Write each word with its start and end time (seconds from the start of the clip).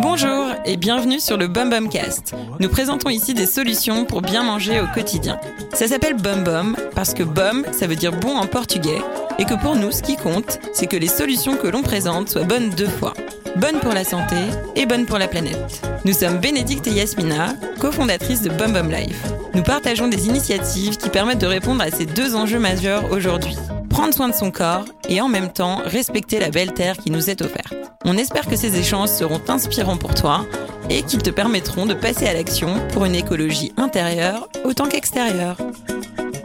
Bonjour 0.00 0.46
et 0.64 0.76
bienvenue 0.76 1.20
sur 1.20 1.36
le 1.36 1.48
Bum 1.48 1.70
Bum 1.70 1.88
Cast. 1.88 2.34
Nous 2.60 2.68
présentons 2.68 3.10
ici 3.10 3.34
des 3.34 3.46
solutions 3.46 4.04
pour 4.04 4.22
bien 4.22 4.42
manger 4.42 4.80
au 4.80 4.86
quotidien. 4.86 5.38
Ça 5.72 5.88
s'appelle 5.88 6.14
Bum 6.14 6.44
Bum 6.44 6.76
parce 6.94 7.14
que 7.14 7.22
bum, 7.22 7.64
ça 7.72 7.86
veut 7.86 7.96
dire 7.96 8.12
bon 8.12 8.36
en 8.36 8.46
portugais 8.46 9.00
et 9.38 9.44
que 9.44 9.54
pour 9.54 9.76
nous, 9.76 9.92
ce 9.92 10.02
qui 10.02 10.16
compte, 10.16 10.60
c'est 10.72 10.86
que 10.86 10.96
les 10.96 11.08
solutions 11.08 11.56
que 11.56 11.68
l'on 11.68 11.82
présente 11.82 12.28
soient 12.28 12.44
bonnes 12.44 12.70
deux 12.70 12.88
fois. 12.88 13.14
Bonnes 13.56 13.80
pour 13.80 13.92
la 13.92 14.04
santé 14.04 14.36
et 14.76 14.86
bonnes 14.86 15.06
pour 15.06 15.18
la 15.18 15.28
planète. 15.28 15.82
Nous 16.04 16.12
sommes 16.12 16.38
Bénédicte 16.38 16.86
et 16.86 16.92
Yasmina, 16.92 17.54
cofondatrices 17.80 18.42
de 18.42 18.50
Bum 18.50 18.72
Bum 18.72 18.90
Life. 18.90 19.22
Nous 19.54 19.62
partageons 19.62 20.08
des 20.08 20.26
initiatives 20.28 20.96
qui 20.96 21.08
permettent 21.08 21.40
de 21.40 21.46
répondre 21.46 21.82
à 21.82 21.90
ces 21.90 22.06
deux 22.06 22.34
enjeux 22.36 22.60
majeurs 22.60 23.10
aujourd'hui. 23.10 23.56
Prendre 23.98 24.14
soin 24.14 24.28
de 24.28 24.34
son 24.34 24.52
corps 24.52 24.84
et 25.08 25.20
en 25.20 25.26
même 25.26 25.52
temps 25.52 25.82
respecter 25.84 26.38
la 26.38 26.50
belle 26.50 26.72
terre 26.72 26.98
qui 26.98 27.10
nous 27.10 27.30
est 27.30 27.42
offerte. 27.42 27.74
On 28.04 28.16
espère 28.16 28.46
que 28.46 28.54
ces 28.54 28.78
échanges 28.78 29.08
seront 29.08 29.40
inspirants 29.48 29.96
pour 29.96 30.14
toi 30.14 30.46
et 30.88 31.02
qu'ils 31.02 31.20
te 31.20 31.30
permettront 31.30 31.84
de 31.84 31.94
passer 31.94 32.28
à 32.28 32.32
l'action 32.32 32.76
pour 32.92 33.06
une 33.06 33.16
écologie 33.16 33.72
intérieure 33.76 34.48
autant 34.64 34.86
qu'extérieure. 34.86 35.56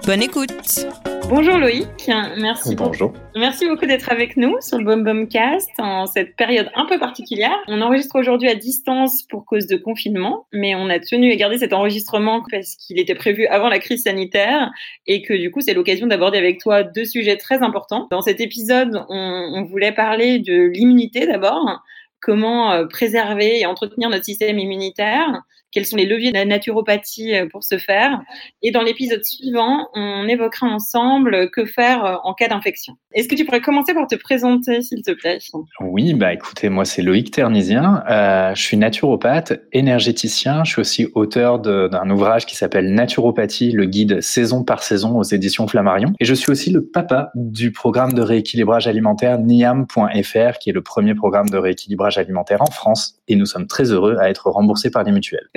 Bonne 0.03 0.23
écoute 0.23 0.87
Bonjour 1.29 1.57
Loïc, 1.57 2.11
merci, 2.37 2.75
Bonjour. 2.75 3.13
merci 3.35 3.65
beaucoup 3.67 3.85
d'être 3.85 4.11
avec 4.11 4.37
nous 4.37 4.55
sur 4.61 4.77
le 4.77 4.83
Bum 4.83 5.03
Bum 5.03 5.27
Cast 5.27 5.69
en 5.79 6.05
cette 6.05 6.35
période 6.35 6.69
un 6.75 6.85
peu 6.85 6.99
particulière. 6.99 7.57
On 7.67 7.81
enregistre 7.81 8.19
aujourd'hui 8.19 8.49
à 8.49 8.55
distance 8.55 9.23
pour 9.29 9.45
cause 9.45 9.65
de 9.65 9.77
confinement, 9.77 10.45
mais 10.53 10.75
on 10.75 10.89
a 10.89 10.99
tenu 10.99 11.31
à 11.31 11.35
garder 11.35 11.57
cet 11.57 11.73
enregistrement 11.73 12.43
parce 12.51 12.75
qu'il 12.75 12.99
était 12.99 13.15
prévu 13.15 13.47
avant 13.47 13.69
la 13.69 13.79
crise 13.79 14.03
sanitaire 14.03 14.71
et 15.07 15.21
que 15.21 15.33
du 15.33 15.49
coup 15.49 15.61
c'est 15.61 15.73
l'occasion 15.73 16.07
d'aborder 16.07 16.37
avec 16.37 16.59
toi 16.59 16.83
deux 16.83 17.05
sujets 17.05 17.37
très 17.37 17.63
importants. 17.63 18.07
Dans 18.11 18.21
cet 18.21 18.39
épisode, 18.39 19.03
on, 19.09 19.51
on 19.55 19.63
voulait 19.63 19.93
parler 19.93 20.39
de 20.39 20.63
l'immunité 20.73 21.25
d'abord, 21.25 21.81
comment 22.23 22.71
euh, 22.71 22.85
préserver 22.85 23.59
et 23.59 23.65
entretenir 23.65 24.09
notre 24.09 24.23
système 24.23 24.57
immunitaire, 24.57 25.43
quels 25.71 25.85
sont 25.85 25.97
les 25.97 26.05
leviers 26.05 26.31
de 26.31 26.37
la 26.37 26.45
naturopathie 26.45 27.35
euh, 27.35 27.47
pour 27.51 27.63
ce 27.63 27.77
faire. 27.77 28.21
Et 28.61 28.71
dans 28.71 28.81
l'épisode 28.81 29.23
suivant, 29.23 29.89
on 29.93 30.27
évoquera 30.27 30.67
ensemble 30.67 31.49
que 31.51 31.65
faire 31.65 32.05
euh, 32.05 32.15
en 32.23 32.33
cas 32.33 32.47
d'infection. 32.47 32.93
Est-ce 33.13 33.27
que 33.27 33.35
tu 33.35 33.43
pourrais 33.43 33.61
commencer 33.61 33.93
par 33.93 34.07
te 34.07 34.15
présenter, 34.15 34.81
s'il 34.81 35.01
te 35.01 35.11
plaît? 35.11 35.39
Oui, 35.81 36.13
bah 36.13 36.33
écoutez, 36.33 36.69
moi 36.69 36.85
c'est 36.85 37.01
Loïc 37.01 37.31
Ternisien, 37.31 38.03
je 38.07 38.61
suis 38.61 38.77
naturopathe, 38.77 39.53
énergéticien, 39.71 40.63
je 40.63 40.71
suis 40.71 40.79
aussi 40.79 41.07
auteur 41.13 41.59
d'un 41.59 42.09
ouvrage 42.09 42.47
qui 42.47 42.55
s'appelle 42.55 42.91
Naturopathie, 42.93 43.71
le 43.71 43.85
guide 43.85 44.21
saison 44.21 44.63
par 44.63 44.81
saison 44.81 45.17
aux 45.17 45.23
éditions 45.23 45.67
Flammarion. 45.67 46.13
Et 46.19 46.25
je 46.25 46.33
suis 46.33 46.51
aussi 46.51 46.71
le 46.71 46.83
papa 46.85 47.31
du 47.35 47.71
programme 47.71 48.13
de 48.13 48.21
rééquilibrage 48.21 48.87
alimentaire 48.87 49.37
niam.fr, 49.37 50.57
qui 50.59 50.69
est 50.69 50.73
le 50.73 50.81
premier 50.81 51.13
programme 51.13 51.49
de 51.49 51.57
rééquilibrage 51.57 52.12
alimentaire 52.17 52.61
en 52.61 52.71
France. 52.71 53.19
Et 53.27 53.35
nous 53.35 53.45
sommes 53.45 53.67
très 53.67 53.91
heureux 53.91 54.17
à 54.19 54.29
être 54.29 54.49
remboursés 54.49 54.91
par 54.91 55.03
les 55.03 55.11
mutuelles. 55.11 55.47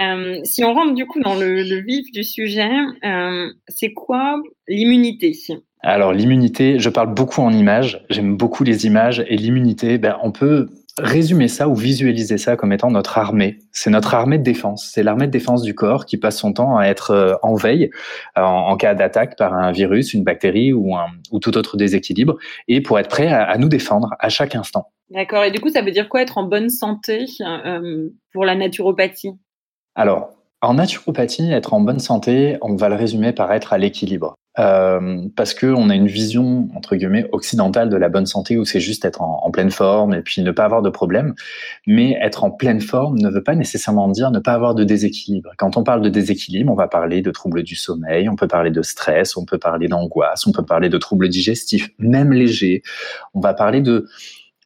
Euh, 0.00 0.40
si 0.44 0.64
on 0.64 0.74
rentre 0.74 0.94
du 0.94 1.06
coup 1.06 1.20
dans 1.20 1.34
le, 1.34 1.80
vif 1.80 2.10
du 2.12 2.24
sujet, 2.24 2.70
euh, 3.04 3.48
c'est 3.68 3.92
quoi 3.92 4.40
l'immunité? 4.68 5.32
Alors 5.80 6.12
l'immunité, 6.12 6.78
je 6.78 6.88
parle 6.88 7.12
beaucoup 7.12 7.42
en 7.42 7.52
images, 7.52 8.04
j'aime 8.08 8.36
beaucoup 8.36 8.64
les 8.64 8.86
images 8.86 9.24
et 9.28 9.36
l'immunité, 9.36 9.98
ben, 9.98 10.16
on 10.22 10.32
peut 10.32 10.68
résumer 10.98 11.48
ça 11.48 11.68
ou 11.68 11.74
visualiser 11.74 12.38
ça 12.38 12.56
comme 12.56 12.72
étant 12.72 12.90
notre 12.90 13.18
armée. 13.18 13.58
C'est 13.72 13.90
notre 13.90 14.14
armée 14.14 14.38
de 14.38 14.44
défense. 14.44 14.90
C'est 14.92 15.02
l'armée 15.02 15.26
de 15.26 15.32
défense 15.32 15.62
du 15.62 15.74
corps 15.74 16.06
qui 16.06 16.16
passe 16.16 16.38
son 16.38 16.52
temps 16.52 16.78
à 16.78 16.86
être 16.86 17.10
euh, 17.10 17.34
en 17.42 17.54
veille 17.54 17.90
en, 18.36 18.76
cas 18.76 18.94
d'attaque 18.94 19.36
par 19.36 19.54
un 19.54 19.72
virus, 19.72 20.14
une 20.14 20.24
bactérie 20.24 20.72
ou, 20.72 20.96
un, 20.96 21.06
ou 21.32 21.40
tout 21.40 21.56
autre 21.56 21.76
déséquilibre 21.76 22.36
et 22.68 22.80
pour 22.80 22.98
être 22.98 23.08
prêt 23.08 23.28
à 23.28 23.56
nous 23.58 23.68
défendre 23.68 24.10
à 24.20 24.28
chaque 24.28 24.54
instant. 24.54 24.93
D'accord. 25.10 25.44
Et 25.44 25.50
du 25.50 25.60
coup, 25.60 25.68
ça 25.68 25.82
veut 25.82 25.90
dire 25.90 26.08
quoi 26.08 26.22
être 26.22 26.38
en 26.38 26.44
bonne 26.44 26.70
santé 26.70 27.26
euh, 27.40 28.08
pour 28.32 28.44
la 28.44 28.54
naturopathie? 28.54 29.32
Alors, 29.94 30.30
en 30.62 30.74
naturopathie, 30.74 31.52
être 31.52 31.74
en 31.74 31.80
bonne 31.80 32.00
santé, 32.00 32.56
on 32.62 32.74
va 32.74 32.88
le 32.88 32.94
résumer 32.94 33.32
par 33.32 33.52
être 33.52 33.72
à 33.72 33.78
l'équilibre. 33.78 34.34
Euh, 34.60 35.22
parce 35.34 35.52
que 35.52 35.66
on 35.66 35.90
a 35.90 35.96
une 35.96 36.06
vision 36.06 36.68
entre 36.76 36.94
guillemets 36.94 37.26
occidentale 37.32 37.88
de 37.88 37.96
la 37.96 38.08
bonne 38.08 38.26
santé 38.26 38.56
où 38.56 38.64
c'est 38.64 38.78
juste 38.78 39.04
être 39.04 39.20
en, 39.20 39.50
pleine 39.50 39.72
forme 39.72 40.14
et 40.14 40.22
puis 40.22 40.42
ne 40.42 40.52
pas 40.52 40.64
avoir 40.64 40.80
de 40.80 40.90
problème. 40.90 41.34
Mais 41.88 42.16
être 42.22 42.44
en 42.44 42.52
pleine 42.52 42.80
forme 42.80 43.18
ne 43.18 43.28
veut 43.28 43.42
pas 43.42 43.56
nécessairement 43.56 44.08
dire 44.08 44.30
ne 44.30 44.38
pas 44.38 44.52
avoir 44.52 44.76
de 44.76 44.84
déséquilibre. 44.84 45.50
Quand 45.58 45.76
on 45.76 45.82
parle 45.82 46.02
de 46.02 46.08
déséquilibre, 46.08 46.72
on 46.72 46.76
va 46.76 46.86
parler 46.86 47.20
de 47.20 47.32
troubles 47.32 47.64
du 47.64 47.74
sommeil, 47.74 48.28
on 48.28 48.36
peut 48.36 48.46
parler 48.46 48.70
de 48.70 48.82
stress, 48.82 49.36
on 49.36 49.44
peut 49.44 49.58
parler 49.58 49.88
d'angoisse, 49.88 50.46
on 50.46 50.52
peut 50.52 50.64
parler 50.64 50.88
de 50.88 50.98
troubles 50.98 51.28
digestifs, 51.28 51.90
même 51.98 52.32
légers. 52.32 52.82
On 53.34 53.40
va 53.40 53.54
parler 53.54 53.80
de 53.80 54.06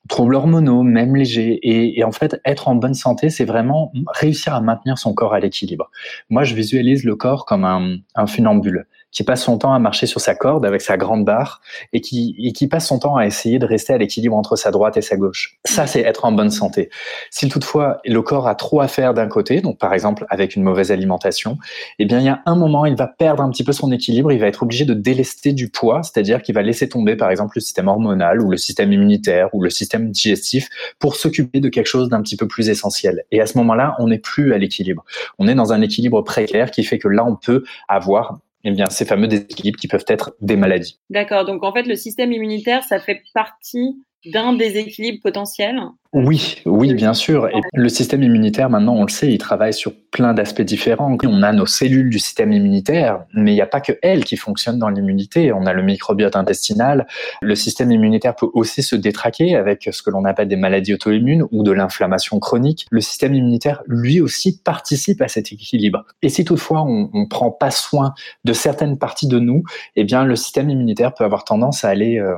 troubles 0.08 0.34
hormonaux, 0.34 0.82
même 0.82 1.14
légers. 1.14 1.58
Et, 1.62 2.02
en 2.04 2.12
fait, 2.12 2.40
être 2.44 2.68
en 2.68 2.74
bonne 2.74 2.94
santé, 2.94 3.30
c'est 3.30 3.44
vraiment 3.44 3.92
réussir 4.14 4.54
à 4.54 4.60
maintenir 4.60 4.98
son 4.98 5.14
corps 5.14 5.34
à 5.34 5.40
l'équilibre. 5.40 5.90
Moi, 6.30 6.44
je 6.44 6.54
visualise 6.54 7.04
le 7.04 7.14
corps 7.16 7.44
comme 7.44 7.64
un, 7.64 7.96
un 8.14 8.26
funambule 8.26 8.86
qui 9.10 9.24
passe 9.24 9.42
son 9.42 9.58
temps 9.58 9.72
à 9.72 9.78
marcher 9.78 10.06
sur 10.06 10.20
sa 10.20 10.34
corde 10.34 10.64
avec 10.66 10.80
sa 10.80 10.96
grande 10.96 11.24
barre 11.24 11.60
et 11.92 12.00
qui, 12.00 12.34
et 12.38 12.52
qui 12.52 12.68
passe 12.68 12.86
son 12.86 12.98
temps 12.98 13.16
à 13.16 13.26
essayer 13.26 13.58
de 13.58 13.66
rester 13.66 13.92
à 13.92 13.98
l'équilibre 13.98 14.36
entre 14.36 14.56
sa 14.56 14.70
droite 14.70 14.96
et 14.96 15.02
sa 15.02 15.16
gauche. 15.16 15.56
Ça, 15.64 15.86
c'est 15.86 16.00
être 16.00 16.24
en 16.24 16.32
bonne 16.32 16.50
santé. 16.50 16.90
Si 17.30 17.48
toutefois 17.48 18.00
le 18.04 18.22
corps 18.22 18.48
a 18.48 18.54
trop 18.54 18.80
à 18.80 18.88
faire 18.88 19.14
d'un 19.14 19.28
côté, 19.28 19.60
donc 19.60 19.78
par 19.78 19.94
exemple 19.94 20.26
avec 20.28 20.56
une 20.56 20.62
mauvaise 20.62 20.92
alimentation, 20.92 21.58
eh 21.98 22.04
bien 22.04 22.18
il 22.18 22.26
y 22.26 22.28
a 22.28 22.42
un 22.46 22.54
moment, 22.54 22.86
il 22.86 22.96
va 22.96 23.06
perdre 23.06 23.42
un 23.42 23.50
petit 23.50 23.64
peu 23.64 23.72
son 23.72 23.90
équilibre, 23.92 24.32
il 24.32 24.38
va 24.38 24.46
être 24.46 24.62
obligé 24.62 24.84
de 24.84 24.94
délester 24.94 25.52
du 25.52 25.70
poids, 25.70 26.02
c'est-à-dire 26.02 26.42
qu'il 26.42 26.54
va 26.54 26.62
laisser 26.62 26.88
tomber 26.88 27.16
par 27.16 27.30
exemple 27.30 27.52
le 27.56 27.60
système 27.60 27.88
hormonal 27.88 28.40
ou 28.40 28.50
le 28.50 28.56
système 28.56 28.92
immunitaire 28.92 29.48
ou 29.54 29.62
le 29.62 29.70
système 29.70 30.10
digestif 30.10 30.68
pour 30.98 31.16
s'occuper 31.16 31.60
de 31.60 31.68
quelque 31.68 31.86
chose 31.86 32.08
d'un 32.08 32.22
petit 32.22 32.36
peu 32.36 32.46
plus 32.46 32.68
essentiel. 32.68 33.24
Et 33.30 33.40
à 33.40 33.46
ce 33.46 33.56
moment-là, 33.58 33.96
on 33.98 34.08
n'est 34.08 34.18
plus 34.18 34.52
à 34.52 34.58
l'équilibre. 34.58 35.04
On 35.38 35.48
est 35.48 35.54
dans 35.54 35.72
un 35.72 35.80
équilibre 35.80 36.22
précaire 36.22 36.70
qui 36.70 36.84
fait 36.84 36.98
que 36.98 37.08
là, 37.08 37.24
on 37.24 37.36
peut 37.36 37.64
avoir 37.88 38.38
eh 38.64 38.70
bien, 38.72 38.86
ces 38.86 39.04
fameux 39.04 39.28
déséquilibres 39.28 39.78
qui 39.78 39.88
peuvent 39.88 40.04
être 40.08 40.34
des 40.40 40.56
maladies. 40.56 41.00
D'accord. 41.10 41.44
Donc, 41.44 41.62
en 41.62 41.72
fait, 41.72 41.84
le 41.84 41.94
système 41.94 42.32
immunitaire, 42.32 42.82
ça 42.84 42.98
fait 42.98 43.22
partie 43.34 44.02
d'un 44.26 44.52
déséquilibre 44.52 45.20
potentiel? 45.22 45.80
Oui, 46.12 46.62
oui, 46.64 46.94
bien 46.94 47.12
sûr. 47.12 47.48
Et 47.48 47.60
le 47.74 47.88
système 47.88 48.22
immunitaire, 48.22 48.70
maintenant, 48.70 48.94
on 48.94 49.02
le 49.02 49.10
sait, 49.10 49.30
il 49.30 49.38
travaille 49.38 49.74
sur 49.74 49.92
plein 50.10 50.32
d'aspects 50.32 50.62
différents. 50.62 51.16
On 51.22 51.42
a 51.42 51.52
nos 51.52 51.66
cellules 51.66 52.08
du 52.08 52.18
système 52.18 52.50
immunitaire, 52.52 53.24
mais 53.34 53.52
il 53.52 53.54
n'y 53.54 53.60
a 53.60 53.66
pas 53.66 53.80
que 53.80 53.92
elles 54.02 54.24
qui 54.24 54.36
fonctionnent 54.36 54.78
dans 54.78 54.88
l'immunité. 54.88 55.52
On 55.52 55.66
a 55.66 55.74
le 55.74 55.82
microbiote 55.82 56.34
intestinal. 56.34 57.06
Le 57.42 57.54
système 57.54 57.92
immunitaire 57.92 58.34
peut 58.34 58.48
aussi 58.54 58.82
se 58.82 58.96
détraquer 58.96 59.54
avec 59.54 59.88
ce 59.92 60.02
que 60.02 60.10
l'on 60.10 60.24
appelle 60.24 60.48
des 60.48 60.56
maladies 60.56 60.94
auto-immunes 60.94 61.44
ou 61.52 61.62
de 61.62 61.72
l'inflammation 61.72 62.40
chronique. 62.40 62.86
Le 62.90 63.02
système 63.02 63.34
immunitaire, 63.34 63.82
lui 63.86 64.20
aussi, 64.22 64.62
participe 64.62 65.20
à 65.20 65.28
cet 65.28 65.52
équilibre. 65.52 66.04
Et 66.22 66.30
si 66.30 66.44
toutefois 66.44 66.82
on 66.82 67.10
ne 67.12 67.26
prend 67.26 67.50
pas 67.50 67.70
soin 67.70 68.14
de 68.44 68.52
certaines 68.54 68.98
parties 68.98 69.28
de 69.28 69.38
nous, 69.38 69.62
eh 69.94 70.04
bien, 70.04 70.24
le 70.24 70.36
système 70.36 70.70
immunitaire 70.70 71.12
peut 71.12 71.24
avoir 71.24 71.44
tendance 71.44 71.84
à 71.84 71.90
aller 71.90 72.18
euh, 72.18 72.34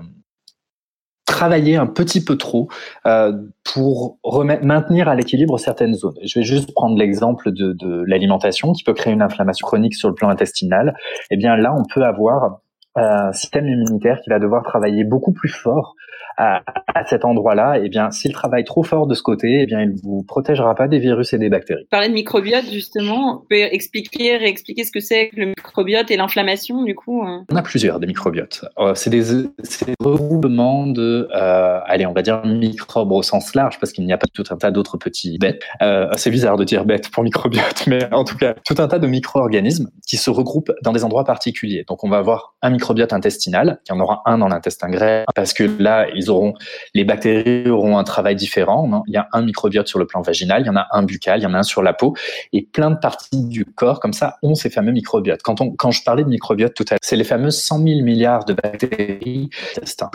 travailler 1.30 1.76
un 1.76 1.86
petit 1.86 2.22
peu 2.24 2.36
trop 2.36 2.68
euh, 3.06 3.32
pour 3.72 4.18
maintenir 4.62 5.08
à 5.08 5.14
l'équilibre 5.14 5.58
certaines 5.58 5.94
zones. 5.94 6.18
Je 6.24 6.41
vais 6.41 6.44
juste 6.44 6.74
prendre 6.74 6.96
l'exemple 6.98 7.52
de 7.52 8.04
l'alimentation 8.06 8.72
qui 8.72 8.82
peut 8.82 8.94
créer 8.94 9.12
une 9.12 9.22
inflammation 9.22 9.66
chronique 9.66 9.94
sur 9.94 10.08
le 10.08 10.14
plan 10.14 10.28
intestinal. 10.28 10.94
Eh 11.30 11.36
bien 11.36 11.56
là, 11.56 11.72
on 11.74 11.84
peut 11.84 12.02
avoir 12.02 12.60
un 13.00 13.33
système 13.33 13.66
immunitaire 13.66 14.21
qui 14.22 14.31
va 14.31 14.38
devoir 14.38 14.62
travailler 14.62 15.05
beaucoup 15.05 15.33
plus 15.33 15.49
fort 15.49 15.97
à, 16.41 17.05
cet 17.06 17.25
endroit-là, 17.25 17.78
eh 17.83 17.88
bien, 17.88 18.11
s'il 18.11 18.33
travaille 18.33 18.65
trop 18.65 18.83
fort 18.83 19.06
de 19.06 19.15
ce 19.15 19.22
côté, 19.22 19.61
eh 19.62 19.66
bien, 19.66 19.83
il 19.83 19.93
vous 20.03 20.22
protégera 20.22 20.75
pas 20.75 20.88
des 20.88 20.99
virus 20.99 21.33
et 21.33 21.39
des 21.39 21.49
bactéries. 21.49 21.87
Parler 21.91 22.09
de 22.09 22.15
microbiote, 22.15 22.65
justement, 22.71 23.43
on 23.43 23.47
peut 23.47 23.56
expliquer, 23.56 24.37
réexpliquer 24.37 24.84
ce 24.84 24.93
que 24.93 25.00
c'est 25.00 25.28
que 25.28 25.37
le 25.37 25.47
microbiote 25.47 26.10
et 26.10 26.16
l'inflammation, 26.16 26.83
du 26.83 26.94
coup. 26.94 27.22
Hein. 27.22 27.44
On 27.50 27.56
a 27.56 27.62
plusieurs 27.62 28.00
des 28.00 28.06
microbiotes. 28.06 28.65
Euh, 28.78 28.95
c'est 28.95 29.10
des, 29.10 29.22
des, 29.22 29.95
regroupements 30.01 30.86
de, 30.86 31.28
euh, 31.34 31.80
allez, 31.86 32.07
on 32.07 32.13
va 32.13 32.22
dire 32.22 32.45
microbes 32.45 33.13
au 33.13 33.22
sens 33.22 33.54
large, 33.54 33.78
parce 33.78 33.92
qu'il 33.92 34.07
n'y 34.07 34.13
a 34.13 34.19
pas 34.19 34.27
tout 34.33 34.45
un 34.51 34.57
tas 34.57 34.71
d'autres 34.71 34.97
petits 34.97 35.39
bêtes. 35.39 35.63
Euh, 35.83 36.09
c'est 36.16 36.30
bizarre 36.30 36.57
de 36.57 36.65
dire 36.65 36.84
bêtes 36.84 37.10
pour 37.10 37.22
microbiote, 37.22 37.84
mais 37.86 38.13
en 38.13 38.24
tout 38.24 38.36
cas, 38.36 38.54
tout 38.65 38.77
un 38.78 38.89
tas 38.89 38.98
de 38.98 39.07
micro-organismes 39.07 39.91
qui 40.07 40.16
se 40.16 40.30
regroupent 40.30 40.72
dans 40.83 40.92
des 40.92 41.04
endroits 41.04 41.24
particuliers. 41.24 41.84
Donc, 41.89 42.04
on 42.04 42.09
va 42.09 42.19
avoir 42.19 42.54
un 42.63 42.71
microbiote 42.71 42.90
intestinal, 43.13 43.81
il 43.87 43.92
y 43.92 43.97
en 43.97 44.01
aura 44.01 44.22
un 44.27 44.39
dans 44.39 44.48
l'intestin 44.48 44.89
grêle, 44.91 45.25
parce 45.34 45.53
que 45.53 45.65
là, 45.81 46.07
ils 46.15 46.31
auront, 46.31 46.54
les 46.95 47.04
bactéries 47.04 47.69
auront 47.69 47.98
un 47.98 48.04
travail 48.04 48.37
différent. 48.37 49.03
Il 49.07 49.15
y 49.15 49.16
a 49.16 49.28
un 49.33 49.42
microbiote 49.42 49.89
sur 49.89 49.98
le 49.98 50.07
plan 50.07 50.22
vaginal, 50.22 50.63
il 50.63 50.66
y 50.66 50.71
en 50.71 50.77
a 50.77 50.87
un 50.92 51.03
buccal, 51.03 51.41
il 51.41 51.42
y 51.42 51.47
en 51.47 51.54
a 51.54 51.59
un 51.59 51.63
sur 51.63 51.83
la 51.83 51.92
peau, 51.92 52.15
et 52.53 52.63
plein 52.63 52.91
de 52.91 52.98
parties 52.98 53.45
du 53.45 53.65
corps 53.65 54.01
comme 54.01 54.13
ça 54.13 54.37
ont 54.42 54.54
ces 54.54 54.71
fameux 54.71 54.92
microbiotes. 54.92 55.42
Quand, 55.42 55.60
on, 55.60 55.71
quand 55.71 55.91
je 55.91 56.03
parlais 56.03 56.25
de 56.25 56.28
microbiote 56.28 56.75
tout 56.75 56.84
à 56.91 56.95
l'heure, 56.95 57.01
c'est 57.03 57.16
les 57.16 57.25
fameuses 57.25 57.60
100 57.60 57.78
000 57.78 58.03
milliards 58.03 58.45
de 58.45 58.54
bactéries. 58.54 59.51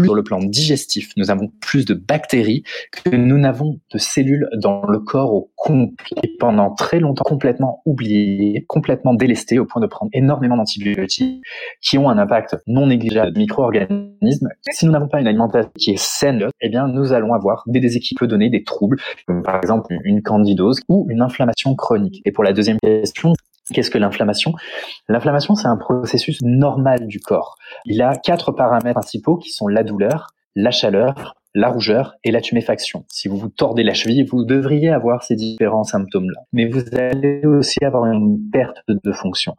Sur 0.03 0.15
le 0.15 0.23
plan 0.23 0.39
digestif, 0.39 1.11
nous 1.17 1.31
avons 1.31 1.49
plus 1.61 1.85
de 1.85 1.93
bactéries 1.93 2.63
que 2.91 3.15
nous 3.15 3.37
n'avons 3.37 3.79
de 3.91 3.97
cellules 3.97 4.49
dans 4.55 4.85
le 4.85 4.99
corps 4.99 5.33
et 5.69 6.37
pendant 6.39 6.73
très 6.73 6.99
longtemps 6.99 7.23
complètement 7.23 7.81
oublié, 7.85 8.65
complètement 8.67 9.13
délesté 9.13 9.59
au 9.59 9.65
point 9.65 9.81
de 9.81 9.87
prendre 9.87 10.11
énormément 10.13 10.57
d'antibiotiques 10.57 11.41
qui 11.81 11.97
ont 11.97 12.09
un 12.09 12.17
impact 12.17 12.57
non 12.67 12.87
négligeable 12.87 13.33
de 13.33 13.39
micro-organismes. 13.39 14.49
Si 14.71 14.85
nous 14.85 14.91
n'avons 14.91 15.07
pas 15.07 15.19
une 15.19 15.27
alimentation 15.27 15.71
qui 15.77 15.91
est 15.91 15.99
saine, 15.99 16.47
eh 16.61 16.69
bien, 16.69 16.87
nous 16.87 17.13
allons 17.13 17.33
avoir 17.33 17.63
des 17.67 17.79
déséquilibres 17.79 18.27
donner 18.27 18.49
des 18.49 18.63
troubles, 18.63 18.97
comme 19.27 19.43
par 19.43 19.57
exemple 19.57 19.95
une 20.03 20.21
candidose 20.21 20.81
ou 20.89 21.07
une 21.09 21.21
inflammation 21.21 21.75
chronique. 21.75 22.21
Et 22.25 22.31
pour 22.31 22.43
la 22.43 22.53
deuxième 22.53 22.77
question, 22.79 23.33
Qu'est-ce 23.73 23.89
que 23.89 23.97
l'inflammation? 23.97 24.53
L'inflammation, 25.09 25.55
c'est 25.55 25.67
un 25.67 25.75
processus 25.77 26.39
normal 26.43 27.07
du 27.07 27.19
corps. 27.19 27.57
Il 27.85 27.99
a 28.03 28.15
quatre 28.15 28.51
paramètres 28.51 28.99
principaux 28.99 29.37
qui 29.37 29.49
sont 29.49 29.67
la 29.67 29.81
douleur, 29.83 30.27
la 30.55 30.69
chaleur, 30.69 31.33
la 31.55 31.69
rougeur 31.69 32.15
et 32.23 32.31
la 32.31 32.41
tuméfaction. 32.41 33.05
Si 33.07 33.29
vous 33.29 33.37
vous 33.37 33.49
tordez 33.49 33.83
la 33.83 33.93
cheville, 33.93 34.23
vous 34.23 34.43
devriez 34.43 34.89
avoir 34.89 35.23
ces 35.23 35.35
différents 35.35 35.83
symptômes-là. 35.83 36.41
Mais 36.51 36.67
vous 36.67 36.83
allez 36.95 37.45
aussi 37.45 37.83
avoir 37.83 38.05
une 38.05 38.37
perte 38.51 38.83
de 38.87 39.11
fonction. 39.13 39.55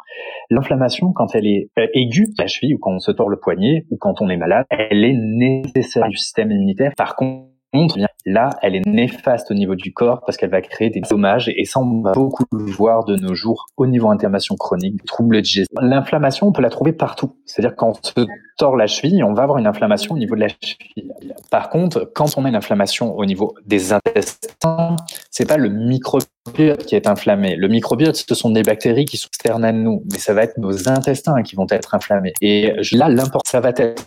L'inflammation, 0.50 1.12
quand 1.12 1.34
elle 1.34 1.46
est 1.46 1.70
euh, 1.78 1.86
aiguë, 1.94 2.28
la 2.38 2.46
cheville, 2.46 2.74
ou 2.74 2.78
quand 2.78 2.92
on 2.92 2.98
se 2.98 3.10
tord 3.10 3.30
le 3.30 3.38
poignet, 3.38 3.86
ou 3.90 3.96
quand 3.96 4.20
on 4.20 4.28
est 4.28 4.36
malade, 4.36 4.66
elle 4.70 5.04
est 5.04 5.16
nécessaire 5.16 6.08
du 6.08 6.16
système 6.16 6.50
immunitaire. 6.50 6.92
Par 6.96 7.16
contre, 7.16 7.55
eh 7.96 8.30
là, 8.30 8.50
elle 8.62 8.74
est 8.74 8.86
néfaste 8.86 9.50
au 9.50 9.54
niveau 9.54 9.74
du 9.74 9.92
corps 9.92 10.22
parce 10.24 10.36
qu'elle 10.36 10.50
va 10.50 10.60
créer 10.60 10.90
des 10.90 11.00
dommages 11.00 11.48
et 11.48 11.64
ça, 11.64 11.80
on 11.80 12.00
va 12.00 12.12
beaucoup 12.12 12.44
le 12.52 12.64
voir 12.64 13.04
de 13.04 13.16
nos 13.16 13.34
jours 13.34 13.66
au 13.76 13.86
niveau 13.86 14.10
inflammation 14.10 14.56
chronique, 14.56 15.04
troubles 15.04 15.42
digestifs. 15.42 15.78
L'inflammation, 15.80 16.48
on 16.48 16.52
peut 16.52 16.62
la 16.62 16.70
trouver 16.70 16.92
partout. 16.92 17.36
C'est-à-dire 17.44 17.76
quand 17.76 17.90
on 17.90 17.94
se 17.94 18.26
tord 18.58 18.76
la 18.76 18.86
cheville, 18.86 19.22
on 19.22 19.34
va 19.34 19.42
avoir 19.42 19.58
une 19.58 19.66
inflammation 19.66 20.14
au 20.14 20.18
niveau 20.18 20.34
de 20.34 20.40
la 20.40 20.48
cheville. 20.48 21.12
Par 21.50 21.70
contre, 21.70 22.10
quand 22.14 22.36
on 22.36 22.44
a 22.44 22.48
une 22.48 22.56
inflammation 22.56 23.16
au 23.16 23.24
niveau 23.24 23.54
des 23.66 23.92
intestins, 23.92 24.96
c'est 25.30 25.46
pas 25.46 25.56
le 25.56 25.68
microbiote 25.68 26.30
qui 26.52 26.94
est 26.94 27.06
inflammé. 27.06 27.56
Le 27.56 27.68
microbiote, 27.68 28.16
ce 28.16 28.34
sont 28.34 28.50
des 28.50 28.62
bactéries 28.62 29.04
qui 29.04 29.16
sont 29.16 29.28
externes 29.28 29.64
à 29.64 29.72
nous, 29.72 30.02
mais 30.10 30.18
ça 30.18 30.34
va 30.34 30.42
être 30.42 30.58
nos 30.58 30.88
intestins 30.88 31.42
qui 31.42 31.56
vont 31.56 31.66
être 31.70 31.94
inflammés. 31.94 32.32
Et 32.40 32.72
là, 32.92 33.08
l'important, 33.08 33.40
ça 33.46 33.60
va 33.60 33.70
être 33.70 34.02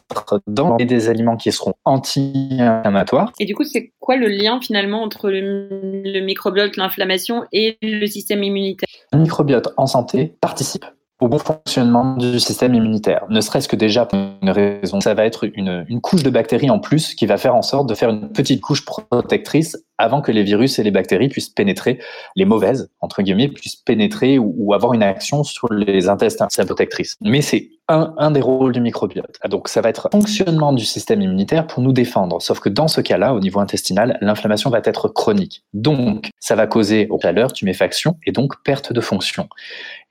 dans 0.48 0.76
des 0.76 1.10
aliments 1.10 1.38
qui 1.38 1.52
seront 1.52 1.74
anti-inflammatoires. 1.86 3.34
Et 3.40 3.46
du 3.46 3.56
coup, 3.56 3.64
c'est 3.64 3.94
quoi 4.00 4.16
le 4.16 4.28
lien 4.28 4.60
finalement 4.62 5.04
entre 5.04 5.30
le, 5.30 5.70
le 6.04 6.20
microbiote, 6.22 6.78
l'inflammation 6.78 7.44
et 7.52 7.78
le 7.82 8.06
système 8.08 8.44
immunitaire? 8.44 8.88
Le 9.14 9.20
microbiote 9.20 9.74
en 9.78 9.88
santé 9.88 10.34
participe 10.42 10.86
au 11.20 11.28
bon 11.28 11.38
fonctionnement 11.38 12.16
du 12.16 12.40
système 12.40 12.74
immunitaire. 12.74 13.26
Ne 13.30 13.42
serait-ce 13.42 13.68
que 13.68 13.76
déjà 13.76 14.06
pour 14.06 14.18
une 14.42 14.50
raison, 14.50 15.02
ça 15.02 15.14
va 15.14 15.26
être 15.26 15.50
une, 15.54 15.86
une, 15.90 16.00
couche 16.00 16.24
de 16.24 16.30
bactéries 16.30 16.70
en 16.70 16.80
plus 16.80 17.14
qui 17.14 17.26
va 17.26 17.38
faire 17.38 17.56
en 17.56 17.62
sorte 17.62 17.90
de 17.90 17.94
faire 17.94 18.10
une 18.10 18.30
petite 18.30 18.62
couche 18.62 18.86
protectrice 18.86 19.78
avant 20.00 20.22
que 20.22 20.32
les 20.32 20.44
virus 20.44 20.80
et 20.80 20.84
les 20.84 20.92
bactéries 20.92 21.30
puissent 21.30 21.50
pénétrer, 21.50 22.00
les 22.36 22.46
mauvaises, 22.46 22.90
entre 23.02 23.22
guillemets, 23.22 23.50
puissent 23.50 23.76
pénétrer 23.76 24.40
ou, 24.40 24.74
avoir 24.74 24.94
une 24.94 25.04
action 25.04 25.44
sur 25.44 25.72
les 25.72 26.10
intestins, 26.10 26.48
c'est 26.50 26.66
protectrice. 26.66 27.16
Mais 27.22 27.42
c'est 27.42 27.70
un, 27.88 28.14
un 28.18 28.32
des 28.32 28.42
rôles 28.42 28.72
du 28.72 28.82
microbiote. 28.82 29.38
Donc 29.50 29.68
ça 29.68 29.82
va 29.82 29.90
être 29.90 30.10
fonctionnement 30.12 30.74
du 30.74 30.86
système 30.86 31.22
immunitaire 31.22 31.68
pour 31.68 31.82
nous 31.82 31.92
défendre. 31.92 32.42
Sauf 32.42 32.60
que 32.60 32.70
dans 32.70 32.88
ce 32.88 33.02
cas-là, 33.02 33.34
au 33.34 33.40
niveau 33.40 33.60
intestinal, 33.60 34.18
l'inflammation 34.22 34.70
va 34.70 34.80
être 34.84 35.10
chronique. 35.10 35.64
Donc 35.74 36.30
ça 36.40 36.56
va 36.56 36.68
causer 36.68 37.08
chaleur, 37.22 37.54
tuméfaction 37.54 38.18
et 38.26 38.32
donc 38.32 38.54
perte 38.64 38.94
de 38.94 39.02
fonction. 39.02 39.48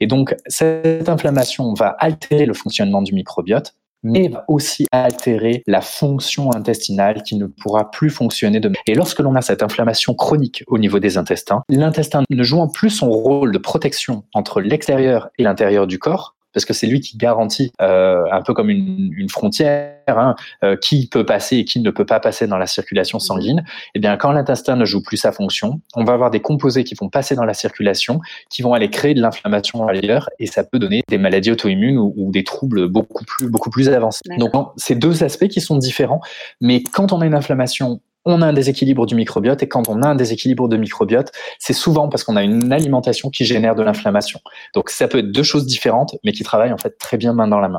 Et 0.01 0.07
donc 0.07 0.37
cette 0.47 1.09
inflammation 1.09 1.75
va 1.75 1.89
altérer 1.99 2.47
le 2.47 2.55
fonctionnement 2.55 3.03
du 3.03 3.13
microbiote 3.13 3.75
mais 4.03 4.29
va 4.29 4.45
aussi 4.49 4.87
altérer 4.93 5.63
la 5.67 5.81
fonction 5.81 6.53
intestinale 6.55 7.23
qui 7.23 7.37
ne 7.37 7.47
pourra 7.47 7.91
plus 7.91 8.11
fonctionner 8.11 8.61
de 8.61 8.73
Et 8.87 8.95
lorsque 8.95 9.21
l'on 9.21 9.35
a 9.35 9.43
cette 9.43 9.63
inflammation 9.63 10.15
chronique 10.15 10.65
au 10.67 10.79
niveau 10.79 10.99
des 10.99 11.19
intestins, 11.19 11.63
l'intestin 11.69 12.23
ne 12.31 12.43
jouant 12.43 12.69
plus 12.69 12.91
son 12.91 13.11
rôle 13.11 13.53
de 13.53 13.59
protection 13.59 14.25
entre 14.35 14.61
l'extérieur 14.61 15.31
et 15.39 15.43
l'intérieur 15.43 15.87
du 15.87 15.99
corps, 15.99 16.37
parce 16.59 16.65
que 16.65 16.75
c'est 16.75 16.89
lui 16.89 16.99
qui 16.99 17.17
garantit, 17.17 17.71
euh, 17.81 18.25
un 18.33 18.43
peu 18.43 18.53
comme 18.53 18.69
une, 18.69 19.13
une 19.17 19.29
frontière, 19.29 19.93
hein, 20.09 20.35
euh, 20.65 20.75
qui 20.75 21.07
peut 21.07 21.25
passer 21.25 21.59
et 21.59 21.65
qui 21.65 21.79
ne 21.79 21.93
peut 21.93 22.05
pas 22.05 22.19
passer 22.19 22.49
dans 22.49 22.59
la 22.59 22.67
circulation 22.67 23.21
sanguine. 23.21 23.65
Eh 23.95 24.01
bien, 24.01 24.17
quand 24.17 24.33
l'intestin 24.33 24.75
ne 24.75 24.85
joue 24.85 25.01
plus 25.01 25.19
sa 25.19 25.31
fonction, 25.31 25.81
on 25.95 26.03
va 26.03 26.15
avoir 26.15 26.33
des 26.33 26.41
composés 26.41 26.83
qui 26.83 26.97
vont 26.97 27.11
passer 27.11 27.37
dans 27.37 27.45
la 27.45 27.55
circulation, 27.55 28.21
qui 28.51 28.63
vont 28.63 28.75
aller 28.75 28.91
créer 28.91 29.15
de 29.15 29.21
l'inflammation 29.21 29.87
ailleurs, 29.87 30.31
et 30.41 30.47
ça 30.47 30.65
peut 30.65 30.81
donner 30.81 31.03
des 31.09 31.19
maladies 31.19 31.53
auto-immunes 31.53 31.97
ou, 31.97 32.13
ou, 32.17 32.33
des 32.33 32.43
troubles 32.43 32.89
beaucoup 32.89 33.25
plus 33.25 33.49
beaucoup 33.49 33.71
plus 33.71 33.89
avancés. 33.89 34.23
Donc, 34.39 34.51
c'est 34.77 34.97
deux 34.97 35.23
aspects 35.23 35.47
qui 35.47 35.61
sont 35.61 35.77
différents, 35.77 36.23
mais 36.61 36.83
quand 36.83 37.13
on 37.13 37.21
a 37.21 37.27
une 37.27 37.35
inflammation 37.35 38.01
on 38.33 38.43
a 38.43 38.47
un 38.47 38.53
déséquilibre 38.53 39.07
du 39.07 39.15
microbiote 39.15 39.63
et 39.63 39.69
quand 39.69 39.89
on 39.89 40.03
a 40.03 40.09
un 40.09 40.15
déséquilibre 40.15 40.69
de 40.69 40.77
microbiote, 40.77 41.33
c'est 41.59 41.73
souvent 41.73 42.09
parce 42.09 42.25
qu'on 42.25 42.37
a 42.37 42.43
une 42.43 42.73
alimentation 42.73 43.31
qui 43.31 43.45
génère 43.45 43.75
de 43.75 43.83
l'inflammation. 43.83 44.41
Donc 44.75 44.91
ça 44.91 45.09
peut 45.09 45.19
être 45.19 45.31
deux 45.31 45.43
choses 45.43 45.67
différentes, 45.67 46.17
mais 46.25 46.33
qui 46.33 46.43
travaillent 46.43 46.73
en 46.73 46.79
fait 46.79 46.99
très 46.99 47.17
bien 47.17 47.33
main 47.33 47.49
dans 47.49 47.61
la 47.61 47.69
main. 47.69 47.79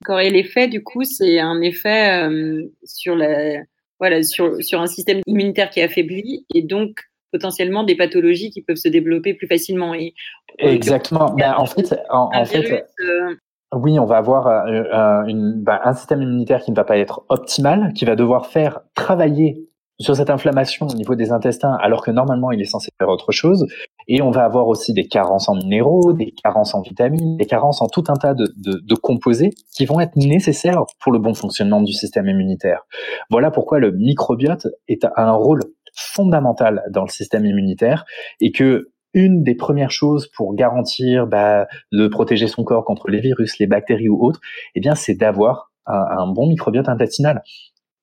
D'accord. 0.00 0.20
Et 0.20 0.30
l'effet, 0.30 0.68
du 0.68 0.82
coup, 0.82 1.04
c'est 1.04 1.40
un 1.40 1.60
effet 1.62 2.28
euh, 2.28 2.62
sur 2.84 3.16
la, 3.16 3.62
voilà, 3.98 4.22
sur, 4.22 4.62
sur 4.62 4.80
un 4.80 4.86
système 4.86 5.20
immunitaire 5.26 5.70
qui 5.70 5.80
est 5.80 5.84
affaibli 5.84 6.44
et 6.54 6.62
donc 6.62 7.00
potentiellement 7.32 7.84
des 7.84 7.96
pathologies 7.96 8.50
qui 8.50 8.62
peuvent 8.62 8.76
se 8.76 8.88
développer 8.88 9.34
plus 9.34 9.46
facilement. 9.46 9.94
Et, 9.94 10.14
Exactement. 10.58 11.34
Ben, 11.34 11.54
en 11.56 11.66
fait, 11.66 11.94
en, 12.08 12.44
fait. 12.44 12.86
Euh, 13.00 13.34
oui, 13.74 13.98
on 13.98 14.06
va 14.06 14.16
avoir 14.16 14.46
euh, 14.46 15.24
une, 15.26 15.62
ben, 15.62 15.78
un 15.84 15.94
système 15.94 16.22
immunitaire 16.22 16.62
qui 16.62 16.70
ne 16.70 16.76
va 16.76 16.84
pas 16.84 16.96
être 16.98 17.24
optimal, 17.28 17.92
qui 17.94 18.04
va 18.04 18.16
devoir 18.16 18.46
faire 18.46 18.80
travailler 18.94 19.66
sur 19.98 20.14
cette 20.14 20.30
inflammation 20.30 20.86
au 20.86 20.94
niveau 20.94 21.14
des 21.14 21.32
intestins, 21.32 21.76
alors 21.80 22.04
que 22.04 22.10
normalement 22.10 22.50
il 22.52 22.60
est 22.60 22.66
censé 22.66 22.90
faire 22.98 23.08
autre 23.08 23.32
chose. 23.32 23.66
Et 24.08 24.22
on 24.22 24.30
va 24.30 24.44
avoir 24.44 24.68
aussi 24.68 24.92
des 24.92 25.08
carences 25.08 25.48
en 25.48 25.54
minéraux, 25.54 26.12
des 26.12 26.32
carences 26.32 26.74
en 26.74 26.82
vitamines, 26.82 27.36
des 27.36 27.46
carences 27.46 27.80
en 27.80 27.86
tout 27.86 28.04
un 28.08 28.16
tas 28.16 28.34
de, 28.34 28.94
composés 28.94 29.50
qui 29.74 29.86
vont 29.86 30.00
être 30.00 30.16
nécessaires 30.16 30.84
pour 31.00 31.12
le 31.12 31.18
bon 31.18 31.34
fonctionnement 31.34 31.80
du 31.80 31.92
système 31.92 32.28
immunitaire. 32.28 32.82
Voilà 33.30 33.50
pourquoi 33.50 33.78
le 33.78 33.92
microbiote 33.92 34.66
est 34.88 35.06
un 35.16 35.32
rôle 35.32 35.62
fondamental 35.94 36.82
dans 36.90 37.02
le 37.02 37.08
système 37.08 37.46
immunitaire 37.46 38.04
et 38.40 38.52
que 38.52 38.90
une 39.14 39.42
des 39.42 39.54
premières 39.54 39.90
choses 39.90 40.28
pour 40.36 40.54
garantir 40.54 41.26
bah, 41.26 41.66
de 41.90 42.06
protéger 42.06 42.48
son 42.48 42.64
corps 42.64 42.84
contre 42.84 43.08
les 43.08 43.20
virus, 43.20 43.58
les 43.58 43.66
bactéries 43.66 44.10
ou 44.10 44.22
autres, 44.22 44.40
eh 44.74 44.80
bien, 44.80 44.94
c'est 44.94 45.14
d'avoir 45.14 45.72
un 45.86 46.26
bon 46.26 46.48
microbiote 46.48 46.88
intestinal. 46.88 47.42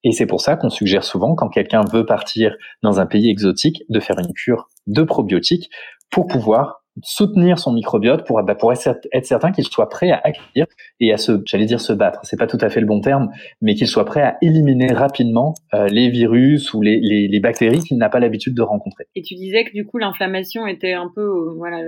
Et 0.04 0.12
c'est 0.12 0.26
pour 0.26 0.42
ça 0.42 0.56
qu'on 0.56 0.70
suggère 0.70 1.04
souvent, 1.04 1.36
quand 1.36 1.50
quelqu'un 1.50 1.82
veut 1.92 2.06
partir 2.06 2.56
dans 2.82 3.00
un 3.00 3.06
pays 3.06 3.30
exotique, 3.30 3.84
de 3.90 4.00
faire 4.00 4.20
une 4.20 4.34
cure 4.34 4.70
de 4.88 5.04
probiotiques 5.04 5.70
pour 6.10 6.28
pouvoir 6.28 6.83
soutenir 7.02 7.60
son 7.60 7.74
microbiote 7.74 8.26
pour, 8.26 8.42
bah, 8.44 8.56
pour 8.56 8.72
être 8.72 9.26
certain 9.26 9.52
qu'il 9.52 9.64
soit 9.66 9.90
prêt 9.90 10.12
à 10.12 10.22
accueillir 10.24 10.68
et 11.00 11.12
à 11.12 11.18
se, 11.18 11.42
j'allais 11.46 11.66
dire 11.66 11.82
se 11.82 11.94
battre, 11.94 12.20
c'est 12.24 12.38
pas 12.38 12.48
tout 12.48 12.58
à 12.62 12.70
fait 12.70 12.80
le 12.80 12.86
bon 12.86 13.02
terme, 13.02 13.30
mais 13.62 13.74
qu'il 13.76 13.88
soit 13.88 14.06
prêt 14.06 14.22
à 14.22 14.38
éliminer 14.42 14.94
rapidement 14.94 15.56
euh, 15.74 15.88
les 15.88 16.10
virus 16.10 16.74
ou 16.74 16.82
les, 16.82 17.00
les, 17.02 17.28
les 17.28 17.40
bactéries 17.40 17.80
qu'il 17.80 17.98
n'a 17.98 18.10
pas 18.10 18.20
l'habitude 18.20 18.54
de 18.56 18.62
rencontrer. 18.62 19.06
Et 19.16 19.22
tu 19.22 19.36
disais 19.36 19.64
que 19.64 19.72
du 19.74 19.86
coup 19.86 19.98
l'inflammation 19.98 20.68
était 20.68 20.94
un 20.94 21.10
peu 21.14 21.22
euh, 21.22 21.54
voilà 21.58 21.80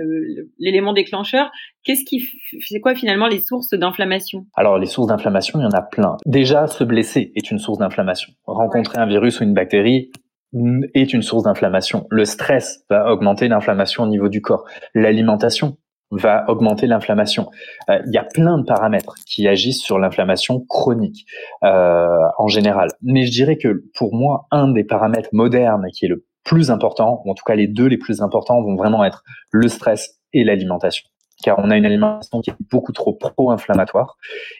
l'élément 0.58 0.92
déclencheur. 0.92 1.50
Qu'est-ce 1.84 2.04
qui, 2.04 2.24
c'est 2.66 2.80
quoi 2.80 2.96
finalement 2.96 3.28
les 3.28 3.38
sources 3.38 3.74
d'inflammation? 3.74 4.46
Alors 4.56 4.78
les 4.78 4.86
sources 4.86 5.06
d'inflammation, 5.06 5.60
il 5.60 5.62
y 5.62 5.66
en 5.66 5.70
a 5.70 5.82
plein. 5.82 6.16
Déjà, 6.26 6.66
se 6.66 6.82
blesser 6.82 7.32
est 7.36 7.50
une 7.52 7.58
source 7.58 7.78
d'inflammation. 7.78 8.32
Rencontrer 8.44 8.98
un 8.98 9.06
virus 9.06 9.40
ou 9.40 9.44
une 9.44 9.54
bactérie, 9.54 10.10
est 10.94 11.12
une 11.12 11.22
source 11.22 11.44
d'inflammation. 11.44 12.06
Le 12.10 12.24
stress 12.24 12.84
va 12.88 13.10
augmenter 13.10 13.48
l'inflammation 13.48 14.04
au 14.04 14.06
niveau 14.06 14.28
du 14.28 14.40
corps. 14.40 14.64
L'alimentation 14.94 15.76
va 16.10 16.44
augmenter 16.48 16.86
l'inflammation. 16.86 17.50
Euh, 17.90 18.00
il 18.06 18.12
y 18.12 18.18
a 18.18 18.24
plein 18.24 18.58
de 18.58 18.64
paramètres 18.64 19.14
qui 19.26 19.48
agissent 19.48 19.82
sur 19.82 19.98
l'inflammation 19.98 20.64
chronique 20.68 21.26
euh, 21.64 22.06
en 22.38 22.46
général. 22.46 22.90
Mais 23.02 23.26
je 23.26 23.32
dirais 23.32 23.56
que 23.56 23.84
pour 23.96 24.14
moi, 24.14 24.46
un 24.52 24.70
des 24.70 24.84
paramètres 24.84 25.30
modernes 25.32 25.86
qui 25.92 26.04
est 26.04 26.08
le 26.08 26.24
plus 26.44 26.70
important, 26.70 27.22
ou 27.24 27.32
en 27.32 27.34
tout 27.34 27.42
cas 27.44 27.56
les 27.56 27.66
deux 27.66 27.86
les 27.86 27.98
plus 27.98 28.22
importants, 28.22 28.62
vont 28.62 28.76
vraiment 28.76 29.04
être 29.04 29.24
le 29.50 29.68
stress 29.68 30.20
et 30.32 30.44
l'alimentation 30.44 31.08
car 31.42 31.58
on 31.58 31.70
a 31.70 31.76
une 31.76 31.84
alimentation 31.84 32.40
qui 32.40 32.50
est 32.50 32.56
beaucoup 32.70 32.92
trop 32.92 33.12
pro-inflammatoire. 33.12 34.16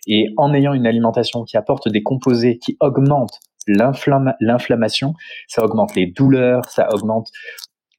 Et 0.07 0.29
en 0.37 0.53
ayant 0.53 0.75
une 0.75 0.87
alimentation 0.87 1.45
qui 1.45 1.57
apporte 1.57 1.89
des 1.89 2.03
composés 2.03 2.59
qui 2.59 2.77
augmentent 2.81 3.41
l'inflammation, 3.67 5.15
ça 5.49 5.65
augmente 5.65 5.95
les 5.95 6.07
douleurs, 6.07 6.67
ça 6.67 6.89
augmente 6.93 7.31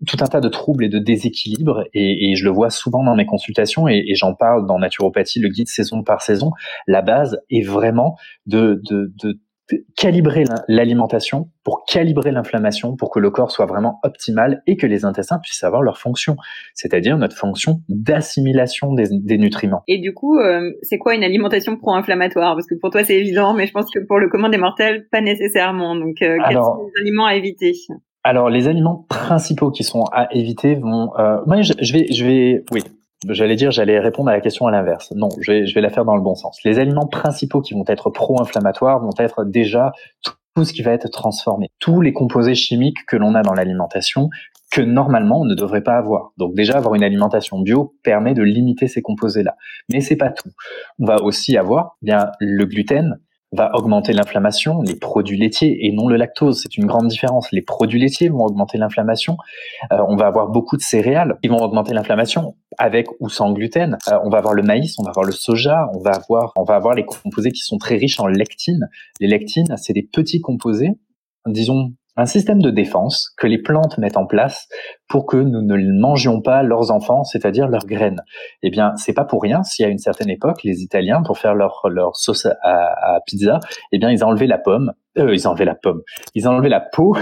tout 0.06 0.18
un 0.22 0.28
tas 0.28 0.42
de 0.42 0.50
troubles 0.50 0.86
et 0.86 0.90
de 0.90 1.00
déséquilibres, 1.00 1.84
et, 1.94 2.36
je 2.36 2.44
le 2.44 2.52
vois 2.52 2.70
souvent 2.70 3.04
dans 3.04 3.16
mes 3.16 3.26
consultations, 3.26 3.88
et, 3.88 4.04
et 4.08 4.16
j'en 4.16 4.36
parle 4.36 4.68
dans 4.68 4.78
naturopathie, 4.78 5.40
le 5.40 5.50
guide 5.50 5.68
saison 5.68 6.04
par 6.04 6.22
saison. 6.22 6.52
La 6.86 7.02
base 7.02 7.40
est 7.50 7.66
vraiment 7.66 8.16
de, 8.46 8.80
de, 8.84 9.12
de 9.24 9.40
calibrer 9.96 10.46
l'alimentation 10.68 11.50
pour 11.64 11.86
calibrer 11.86 12.32
l'inflammation 12.32 12.96
pour 12.96 13.10
que 13.12 13.20
le 13.20 13.30
corps 13.30 13.52
soit 13.52 13.66
vraiment 13.66 14.00
optimal 14.04 14.62
et 14.68 14.78
que 14.78 14.88
les 14.88 15.06
intestins 15.06 15.40
puissent 15.40 15.64
avoir 15.64 15.82
leur 15.82 15.98
fonction, 15.98 16.38
c'est-à-dire 16.74 17.18
notre 17.18 17.36
fonction 17.36 17.82
d'assimilation 17.90 18.94
des, 18.94 19.08
des, 19.12 19.38
nutriments. 19.38 19.84
Et 19.88 20.00
du 20.00 20.14
coup, 20.14 20.38
euh, 20.40 20.72
c'est 20.82 20.98
quoi 20.98 21.16
une 21.16 21.24
alimentation 21.24 21.76
pro-inflammatoire? 21.76 22.56
Parce 22.56 22.68
que 22.68 22.76
pour 22.76 22.90
toi 22.90 23.04
c'est 23.04 23.16
évident, 23.16 23.54
mais 23.54 23.68
je 23.68 23.74
pense 23.74 23.90
que 23.94 24.00
pour 24.00 24.20
le 24.20 24.30
commun 24.30 24.50
des 24.50 24.58
mortels, 24.58 25.08
pas 25.12 25.22
nécessairement. 25.22 25.96
Donc, 25.96 26.22
euh, 26.22 26.38
quels 26.48 26.58
sont 26.58 26.90
les 26.96 27.02
aliments 27.02 27.26
à 27.26 27.36
éviter? 27.36 27.74
Alors, 28.24 28.50
les 28.50 28.68
aliments 28.68 29.06
principaux 29.10 29.72
qui 29.72 29.84
sont 29.84 30.04
à 30.12 30.28
éviter 30.34 30.76
vont. 30.76 31.12
Euh, 31.18 31.38
moi, 31.46 31.62
je, 31.62 31.74
je, 31.80 31.94
vais, 31.94 32.08
je 32.12 32.26
vais, 32.26 32.66
oui, 32.72 32.82
J'allais 33.28 33.56
dire, 33.56 33.72
j'allais 33.72 34.00
répondre 34.00 34.30
à 34.30 34.34
la 34.34 34.42
question 34.42 34.68
à 34.68 34.72
l'inverse. 34.72 35.12
Non, 35.16 35.30
je 35.42 35.52
vais, 35.52 35.66
je 35.66 35.74
vais 35.74 35.82
la 35.82 35.90
faire 35.90 36.06
dans 36.06 36.16
le 36.16 36.22
bon 36.22 36.36
sens. 36.36 36.60
Les 36.64 36.78
aliments 36.78 37.08
principaux 37.08 37.62
qui 37.62 37.74
vont 37.74 37.86
être 37.88 38.10
pro-inflammatoires 38.10 39.00
vont 39.00 39.14
être 39.18 39.44
déjà 39.44 39.92
tout 40.56 40.64
ce 40.64 40.74
qui 40.74 40.82
va 40.82 40.92
être 40.92 41.10
transformé, 41.10 41.70
tous 41.80 42.02
les 42.02 42.14
composés 42.14 42.56
chimiques 42.56 43.06
que 43.08 43.16
l'on 43.16 43.36
a 43.36 43.44
dans 43.44 43.54
l'alimentation 43.54 44.30
que 44.72 44.82
normalement 44.82 45.42
on 45.42 45.46
ne 45.46 45.56
devrait 45.56 45.84
pas 45.84 45.98
avoir. 45.98 46.32
Donc 46.38 46.56
déjà 46.56 46.78
avoir 46.78 46.96
une 46.96 47.04
alimentation 47.04 47.60
bio 47.60 47.96
permet 48.04 48.34
de 48.34 48.44
limiter 48.44 48.88
ces 48.88 49.02
composés-là, 49.02 49.56
mais 49.92 50.02
c'est 50.02 50.16
pas 50.16 50.30
tout. 50.30 50.50
On 51.00 51.06
va 51.06 51.22
aussi 51.22 51.58
avoir 51.58 51.98
eh 52.02 52.08
bien 52.08 52.32
le 52.40 52.66
gluten, 52.66 53.20
va 53.54 53.72
augmenter 53.76 54.12
l'inflammation, 54.14 54.82
les 54.82 54.96
produits 54.96 55.38
laitiers 55.38 55.86
et 55.86 55.92
non 55.92 56.08
le 56.08 56.18
lactose. 56.18 56.62
C'est 56.62 56.78
une 56.78 56.86
grande 56.86 57.08
différence. 57.08 57.52
Les 57.52 57.62
produits 57.62 58.00
laitiers 58.00 58.30
vont 58.30 58.44
augmenter 58.44 58.78
l'inflammation. 58.78 59.38
Euh, 59.92 60.04
on 60.08 60.16
va 60.16 60.28
avoir 60.28 60.50
beaucoup 60.50 60.76
de 60.76 60.82
céréales 60.82 61.38
qui 61.42 61.48
vont 61.48 61.58
augmenter 61.58 61.94
l'inflammation 61.94 62.56
avec 62.78 63.08
ou 63.20 63.30
sans 63.30 63.54
gluten. 63.54 63.98
Euh, 64.10 64.20
on 64.24 64.30
va 64.30 64.40
avoir 64.40 64.54
le 64.54 64.64
maïs, 64.64 64.96
on 65.00 65.04
va 65.04 65.10
avoir 65.12 65.26
le 65.26 65.32
soja, 65.32 65.90
on 65.94 66.00
va 66.00 66.12
avoir, 66.12 66.52
on 66.58 66.64
va 66.64 66.76
avoir 66.76 66.94
les 66.94 67.06
composés 67.06 67.52
qui 67.52 67.62
sont 67.62 67.78
très 67.78 67.96
riches 67.96 68.20
en 68.20 68.28
lectines. 68.28 68.90
Les 69.22 69.28
lectines, 69.28 69.76
c'est 69.78 69.94
des 69.94 70.04
petits 70.04 70.42
composés, 70.42 70.92
disons 71.46 71.94
un 72.18 72.26
système 72.26 72.62
de 72.62 72.72
défense 72.72 73.32
que 73.38 73.46
les 73.46 73.60
plantes 73.60 73.98
mettent 74.00 74.18
en 74.18 74.26
place 74.26 74.68
pour 75.08 75.28
que 75.28 75.38
nous 75.38 75.62
ne 75.62 76.00
mangions 76.00 76.42
pas 76.42 76.64
leurs 76.64 76.92
enfants, 76.92 77.24
c'est-à-dire 77.24 77.68
leurs 77.68 77.86
graines. 77.86 78.22
Eh 78.64 78.72
bien, 78.72 78.96
c'est 78.98 79.14
pas 79.14 79.24
pour 79.24 79.42
rien 79.42 79.64
si 79.64 79.84
à 79.84 79.88
une 79.88 80.00
certaine 80.00 80.30
époque, 80.30 80.64
les 80.64 80.82
Italiens, 80.82 81.22
pour 81.24 81.38
faire 81.38 81.54
leur, 81.54 81.84
leur 81.90 82.16
sauce 82.16 82.48
à, 82.64 83.20
pizza, 83.26 83.60
eh 83.92 84.00
bien, 84.00 84.10
ils 84.10 84.24
enlevé 84.24 84.48
la 84.48 84.58
pomme, 84.58 84.94
euh, 85.20 85.34
ils 85.34 85.48
enlevé 85.48 85.66
la 85.66 85.76
pomme, 85.76 86.02
ils 86.34 86.48
enlevé 86.48 86.70
la 86.70 86.82
peau, 86.82 87.16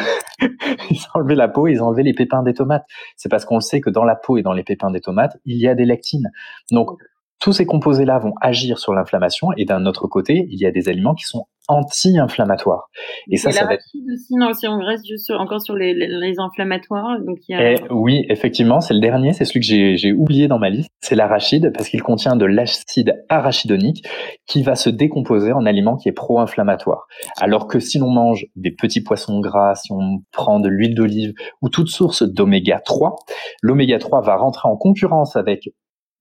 ils 0.89 1.01
enlevé 1.13 1.35
la 1.35 1.49
peau, 1.49 1.67
ils 1.67 1.81
enlevé 1.81 2.03
les 2.03 2.13
pépins 2.13 2.41
des 2.41 2.53
tomates. 2.53 2.85
C'est 3.17 3.29
parce 3.29 3.43
qu'on 3.43 3.55
le 3.55 3.61
sait 3.61 3.81
que 3.81 3.89
dans 3.89 4.05
la 4.05 4.15
peau 4.15 4.37
et 4.37 4.43
dans 4.43 4.53
les 4.53 4.63
pépins 4.63 4.91
des 4.91 5.01
tomates, 5.01 5.37
il 5.43 5.57
y 5.57 5.67
a 5.67 5.75
des 5.75 5.85
lectines. 5.85 6.31
Donc, 6.71 6.91
tous 7.39 7.53
ces 7.53 7.65
composés-là 7.65 8.19
vont 8.19 8.33
agir 8.41 8.79
sur 8.79 8.93
l'inflammation 8.93 9.49
et 9.57 9.65
d'un 9.65 9.85
autre 9.85 10.07
côté, 10.07 10.47
il 10.49 10.59
y 10.59 10.65
a 10.65 10.71
des 10.71 10.89
aliments 10.89 11.15
qui 11.15 11.25
sont 11.25 11.47
anti-inflammatoires. 11.67 12.89
Et 13.29 13.37
ça, 13.37 13.51
ça 13.51 13.65
va 13.65 13.73
être... 13.73 13.83
aussi, 14.13 14.35
non, 14.35 14.53
si 14.53 14.67
on 14.67 14.79
reste 14.79 15.05
juste 15.07 15.31
encore 15.31 15.61
sur 15.61 15.75
les, 15.75 15.93
les, 15.93 16.35
inflammatoires. 16.39 17.17
Donc 17.25 17.37
il 17.47 17.53
y 17.53 17.55
a... 17.55 17.71
et, 17.71 17.75
eh 17.79 17.93
oui, 17.93 18.25
effectivement, 18.29 18.81
c'est 18.81 18.93
le 18.93 18.99
dernier, 18.99 19.33
c'est 19.33 19.45
celui 19.45 19.61
que 19.61 19.95
j'ai 19.95 20.13
oublié 20.13 20.47
dans 20.47 20.59
ma 20.59 20.69
liste. 20.69 20.89
C'est 21.01 21.15
l'arachide 21.15 21.71
parce 21.73 21.89
qu'il 21.89 22.03
contient 22.03 22.35
de 22.35 22.45
l'acide 22.45 23.23
arachidonique 23.29 24.07
qui 24.45 24.61
va 24.61 24.75
se 24.75 24.89
décomposer 24.89 25.53
en 25.53 25.65
aliment 25.65 25.97
qui 25.97 26.09
est 26.09 26.13
pro-inflammatoire. 26.13 27.07
Alors 27.37 27.67
que 27.67 27.79
si 27.79 27.97
l'on 27.97 28.11
mange 28.11 28.45
des 28.55 28.71
petits 28.71 29.01
poissons 29.01 29.39
gras, 29.39 29.75
si 29.75 29.91
on 29.91 30.19
prend 30.31 30.59
de 30.59 30.69
l'huile 30.69 30.95
d'olive 30.95 31.33
ou 31.61 31.69
toute 31.69 31.89
source 31.89 32.23
d'oméga 32.23 32.79
3, 32.79 33.15
l'oméga 33.61 33.97
3 33.97 34.21
va 34.21 34.35
rentrer 34.35 34.69
en 34.69 34.77
concurrence 34.77 35.35
avec 35.35 35.69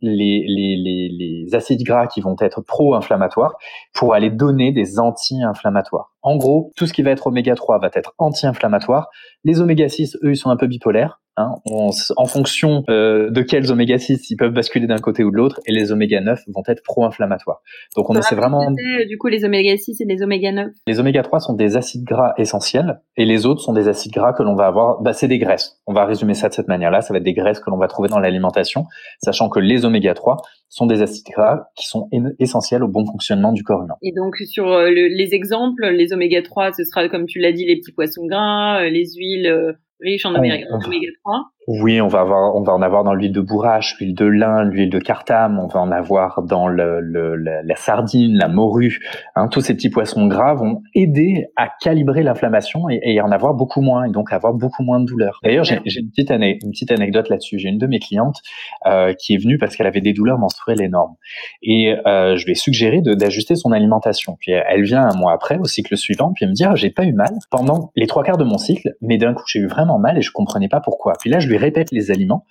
les, 0.07 1.47
acides 1.53 1.83
gras 1.83 2.07
qui 2.07 2.21
vont 2.21 2.37
être 2.41 2.61
pro-inflammatoires 2.63 3.55
pour 3.95 4.15
aller 4.15 4.31
donner 4.31 4.73
des 4.73 4.99
anti-inflammatoires. 4.99 6.13
En 6.23 6.37
gros, 6.37 6.73
tout 6.77 6.87
ce 6.87 6.93
qui 6.93 7.03
va 7.03 7.11
être 7.11 7.27
oméga 7.27 7.55
3 7.55 7.79
va 7.79 7.91
être 7.95 8.15
anti-inflammatoire. 8.19 9.09
Les 9.45 9.61
oméga 9.61 9.89
6, 9.89 10.19
eux, 10.23 10.31
ils 10.31 10.37
sont 10.37 10.51
un 10.51 10.57
peu 10.57 10.67
bipolaires. 10.67 11.21
Hein. 11.37 11.51
en 11.67 12.27
fonction 12.27 12.85
euh, 12.89 13.29
de 13.31 13.43
quels 13.43 13.73
oméga 13.73 13.99
6, 13.99 14.31
ils 14.31 14.37
peuvent 14.37 14.53
basculer 14.53 14.87
d'un 14.87 14.99
côté 14.99 15.25
ou 15.25 15.33
de 15.33 15.37
l'autre, 15.37 15.61
et 15.67 15.73
les 15.73 15.91
oméga 15.91 16.21
9 16.21 16.45
vont 16.55 16.63
être 16.69 16.83
pro-inflammatoires. 16.85 17.61
Donc 17.97 18.09
on 18.09 18.15
essaie 18.15 18.37
vraiment... 18.37 18.71
Du 19.09 19.19
coup, 19.19 19.27
les 19.27 19.45
oméga 19.45 19.77
6 19.77 20.01
et 20.01 20.05
les 20.05 20.23
oméga 20.23 20.53
9 20.53 20.69
Les 20.87 21.01
oméga 21.01 21.23
3 21.23 21.41
sont 21.41 21.55
des 21.55 21.77
acides 21.77 22.05
gras 22.05 22.35
essentiels, 22.39 23.01
et 23.17 23.25
les 23.25 23.47
autres 23.47 23.63
sont 23.63 23.73
des 23.73 23.89
acides 23.89 24.13
gras 24.13 24.33
que 24.33 24.45
l'on 24.45 24.55
va 24.55 24.67
avoir... 24.67 25.03
Bah, 25.03 25.13
c'est 25.13 25.27
des 25.27 25.39
graisses. 25.39 25.81
On 25.87 25.93
va 25.93 26.05
résumer 26.05 26.35
ça 26.35 26.49
de 26.49 26.55
cette 26.55 26.69
manière-là. 26.69 27.01
Ça 27.01 27.13
va 27.13 27.19
être 27.19 27.25
des 27.25 27.35
graisses 27.35 27.59
que 27.59 27.71
l'on 27.71 27.79
va 27.79 27.89
trouver 27.89 28.09
dans 28.09 28.21
l'alimentation, 28.21 28.87
sachant 29.19 29.49
que 29.49 29.59
les 29.59 29.85
oméga 29.85 30.15
3 30.15 30.37
sont 30.69 30.87
des 30.87 31.03
acides 31.03 31.27
gras 31.33 31.69
qui 31.77 31.87
sont 31.87 32.09
essentiels 32.39 32.83
au 32.83 32.89
bon 32.89 33.05
fonctionnement 33.07 33.53
du 33.53 33.63
corps 33.63 33.83
humain. 33.83 33.95
Et 34.03 34.13
donc 34.13 34.37
sur 34.37 34.73
euh, 34.73 34.91
les 34.91 35.29
exemples, 35.33 35.87
les 35.87 36.13
oméga 36.13 36.43
3, 36.43 36.73
ce 36.73 36.85
sera 36.85 37.09
comme 37.09 37.27
tu 37.27 37.39
l'as 37.39 37.53
dit, 37.53 37.65
les 37.65 37.77
petits 37.77 37.93
poissons 37.93 38.27
gras, 38.27 38.83
euh, 38.83 39.73
les 40.01 40.13
huiles 40.13 40.21
euh, 40.31 40.57
riches 40.57 40.71
en 40.71 40.81
oméga 40.81 41.13
3. 41.23 41.51
Oui, 41.67 42.01
on 42.01 42.09
va 42.09 42.21
avoir, 42.21 42.55
on 42.55 42.63
va 42.63 42.75
en 42.75 42.83
avoir 42.83 43.05
dans 43.05 43.15
l'huile 43.15 43.33
de 43.33 43.41
bourrache, 43.41 43.97
l'huile 43.99 44.15
de 44.15 44.27
lin, 44.27 44.65
l'huile 44.65 44.91
de 44.91 44.99
cartame. 44.99 45.59
On 45.59 45.67
va 45.67 45.81
en 45.81 45.91
avoir 45.91 46.43
dans 46.43 46.69
le, 46.69 47.01
le, 47.01 47.37
la, 47.37 47.77
sardine, 47.77 48.37
la 48.37 48.49
morue. 48.49 49.01
Hein, 49.35 49.49
tous 49.49 49.63
ces 49.63 49.75
petits 49.75 49.89
poissons 49.89 50.27
gras 50.27 50.55
vont 50.55 50.83
aider 50.95 51.47
à 51.57 51.69
calibrer 51.81 52.23
l'inflammation 52.23 52.91
et, 52.91 53.01
et, 53.03 53.21
en 53.23 53.31
avoir 53.31 53.55
beaucoup 53.55 53.81
moins, 53.81 54.05
et 54.05 54.11
donc 54.11 54.33
avoir 54.33 54.53
beaucoup 54.53 54.83
moins 54.83 55.01
de 55.01 55.07
douleur. 55.07 55.41
D'ailleurs, 55.43 55.65
j'ai 55.65 55.77
une 55.77 56.11
petite 56.11 56.31
une 56.31 56.71
petite 56.71 56.93
anecdote 56.93 57.31
là-dessus. 57.31 57.59
J'ai 57.59 57.71
une 57.71 57.79
de 57.79 57.87
mes 57.87 57.99
clientes 57.99 58.41
euh, 58.87 59.15
qui 59.15 59.35
est 59.35 59.39
venue 59.39 59.57
parce 59.57 59.75
qu'elle 59.75 59.87
avait 59.87 60.03
des 60.03 60.13
douleurs 60.13 60.39
menstruelles 60.39 60.83
énormes, 60.83 61.15
et 61.63 61.95
euh, 62.07 62.37
je 62.37 62.45
lui 62.45 62.53
ai 62.53 62.57
suggéré 62.57 63.01
d'ajuster 63.01 63.57
son 63.57 63.73
alimentation. 63.73 64.37
Puis 64.39 64.53
elle 64.53 64.83
vient 64.83 65.09
un 65.09 65.17
mois 65.17 65.33
après, 65.33 65.57
au 65.59 65.65
cycle 65.65 65.97
suivant, 65.97 66.33
puis 66.35 66.45
elle 66.45 66.51
me 66.51 66.55
dit 66.55 66.65
ah, 66.65 66.75
j'ai 66.75 66.91
pas 66.91 67.05
eu 67.05 67.13
mal 67.13 67.33
pendant 67.51 67.91
les 67.97 68.07
trois 68.07 68.23
quarts 68.23 68.37
de 68.37 68.45
mon 68.45 68.59
cycle, 68.59 68.95
mais 69.01 69.17
d'un 69.17 69.33
coup 69.33 69.45
j'ai 69.47 69.61
eu 69.61 69.67
vraiment 69.67 69.99
mal 69.99 70.19
et 70.19 70.23
je 70.23 70.31
comprenais 70.31 70.69
pas 70.69 70.81
pourquoi. 70.81 71.15
Puis 71.19 71.31
là 71.31 71.39
je 71.39 71.49
lui 71.49 71.54
répète 71.57 71.91
les 71.91 72.11
aliments. 72.11 72.47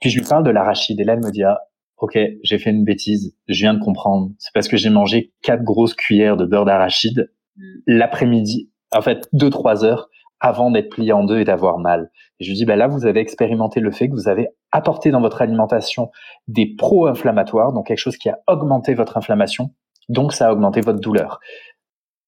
Puis 0.00 0.10
je 0.10 0.18
lui 0.18 0.26
parle 0.26 0.44
de 0.44 0.50
l'arachide 0.50 1.00
et 1.00 1.04
là 1.04 1.14
elle 1.14 1.24
me 1.24 1.30
dit 1.30 1.42
ah, 1.42 1.60
ok 1.98 2.18
j'ai 2.42 2.58
fait 2.58 2.70
une 2.70 2.84
bêtise, 2.84 3.36
je 3.48 3.60
viens 3.60 3.74
de 3.74 3.82
comprendre. 3.82 4.30
C'est 4.38 4.52
parce 4.54 4.68
que 4.68 4.76
j'ai 4.76 4.90
mangé 4.90 5.32
quatre 5.42 5.62
grosses 5.62 5.94
cuillères 5.94 6.36
de 6.36 6.46
beurre 6.46 6.64
d'arachide 6.64 7.30
mm. 7.56 7.62
l'après-midi, 7.86 8.70
en 8.92 9.02
fait 9.02 9.28
deux 9.32 9.50
trois 9.50 9.84
heures 9.84 10.08
avant 10.42 10.70
d'être 10.70 10.88
plié 10.88 11.12
en 11.12 11.24
deux 11.24 11.40
et 11.40 11.44
d'avoir 11.44 11.78
mal. 11.78 12.10
Et 12.38 12.44
je 12.44 12.50
lui 12.50 12.56
dis 12.56 12.64
bah 12.64 12.76
là 12.76 12.88
vous 12.88 13.06
avez 13.06 13.20
expérimenté 13.20 13.80
le 13.80 13.90
fait 13.90 14.08
que 14.08 14.14
vous 14.14 14.28
avez 14.28 14.48
apporté 14.72 15.10
dans 15.10 15.20
votre 15.20 15.42
alimentation 15.42 16.10
des 16.48 16.74
pro-inflammatoires, 16.76 17.72
donc 17.72 17.88
quelque 17.88 17.98
chose 17.98 18.16
qui 18.16 18.30
a 18.30 18.38
augmenté 18.46 18.94
votre 18.94 19.18
inflammation, 19.18 19.70
donc 20.08 20.32
ça 20.32 20.48
a 20.48 20.52
augmenté 20.52 20.80
votre 20.80 21.00
douleur. 21.00 21.40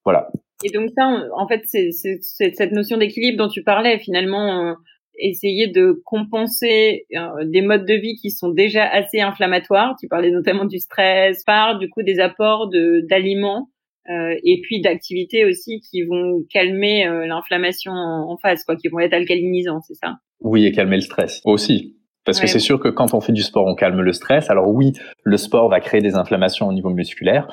Voilà. 0.05 0.29
Et 0.65 0.71
donc 0.71 0.91
ça, 0.97 1.09
en 1.37 1.49
fait, 1.49 1.63
c'est 1.65 1.91
cette 2.21 2.73
notion 2.73 2.97
d'équilibre 2.97 3.39
dont 3.39 3.49
tu 3.49 3.63
parlais. 3.63 3.99
Finalement, 3.99 4.77
essayer 5.19 5.69
de 5.69 6.01
compenser 6.05 7.07
euh, 7.15 7.45
des 7.45 7.63
modes 7.63 7.87
de 7.87 7.95
vie 7.95 8.17
qui 8.17 8.31
sont 8.31 8.51
déjà 8.51 8.85
assez 8.85 9.21
inflammatoires. 9.21 9.95
Tu 10.01 10.09
parlais 10.09 10.31
notamment 10.31 10.65
du 10.65 10.79
stress, 10.79 11.45
par 11.45 11.79
du 11.79 11.89
coup 11.89 12.03
des 12.03 12.19
apports 12.21 12.69
de 12.69 13.05
d'aliments 13.09 13.69
euh, 14.11 14.35
et 14.43 14.61
puis 14.63 14.81
d'activités 14.81 15.45
aussi 15.45 15.81
qui 15.81 16.03
vont 16.03 16.43
calmer 16.51 17.07
euh, 17.07 17.27
l'inflammation 17.27 17.93
en, 17.93 18.37
face, 18.37 18.65
quoi, 18.65 18.75
qui 18.75 18.89
vont 18.89 18.99
être 18.99 19.15
alcalinisants, 19.15 19.81
c'est 19.83 19.95
ça? 19.95 20.17
Oui, 20.41 20.67
et 20.67 20.73
calmer 20.73 20.97
le 20.97 21.03
stress 21.03 21.41
aussi. 21.45 21.97
Parce 22.25 22.41
que 22.41 22.47
c'est 22.47 22.61
sûr 22.61 22.79
que 22.79 22.89
quand 22.89 23.15
on 23.15 23.21
fait 23.21 23.33
du 23.33 23.43
sport, 23.43 23.67
on 23.67 23.75
calme 23.75 24.01
le 24.01 24.13
stress. 24.13 24.49
Alors 24.49 24.69
oui, 24.69 24.93
le 25.25 25.37
sport 25.37 25.69
va 25.69 25.81
créer 25.81 26.01
des 26.01 26.15
inflammations 26.15 26.69
au 26.69 26.73
niveau 26.73 26.91
musculaire, 26.91 27.49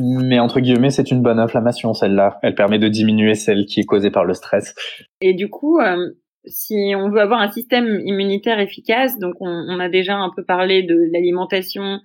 mais 0.00 0.38
entre 0.38 0.60
guillemets, 0.60 0.90
c'est 0.90 1.10
une 1.10 1.20
bonne 1.20 1.38
inflammation, 1.38 1.92
celle-là. 1.92 2.38
Elle 2.42 2.54
permet 2.54 2.78
de 2.78 2.88
diminuer 2.88 3.34
celle 3.34 3.66
qui 3.66 3.80
est 3.80 3.84
causée 3.84 4.10
par 4.10 4.24
le 4.24 4.32
stress. 4.32 4.74
Et 5.20 5.34
du 5.34 5.50
coup, 5.50 5.78
euh, 5.78 5.96
si 6.44 6.92
on 6.96 7.10
veut 7.10 7.20
avoir 7.20 7.40
un 7.40 7.50
système 7.50 8.00
immunitaire 8.04 8.60
efficace, 8.60 9.18
donc 9.18 9.34
on, 9.40 9.80
a 9.80 9.88
déjà 9.88 10.16
un 10.16 10.30
peu 10.34 10.44
parlé 10.44 10.82
de 10.82 10.96
l'alimentation, 11.12 12.00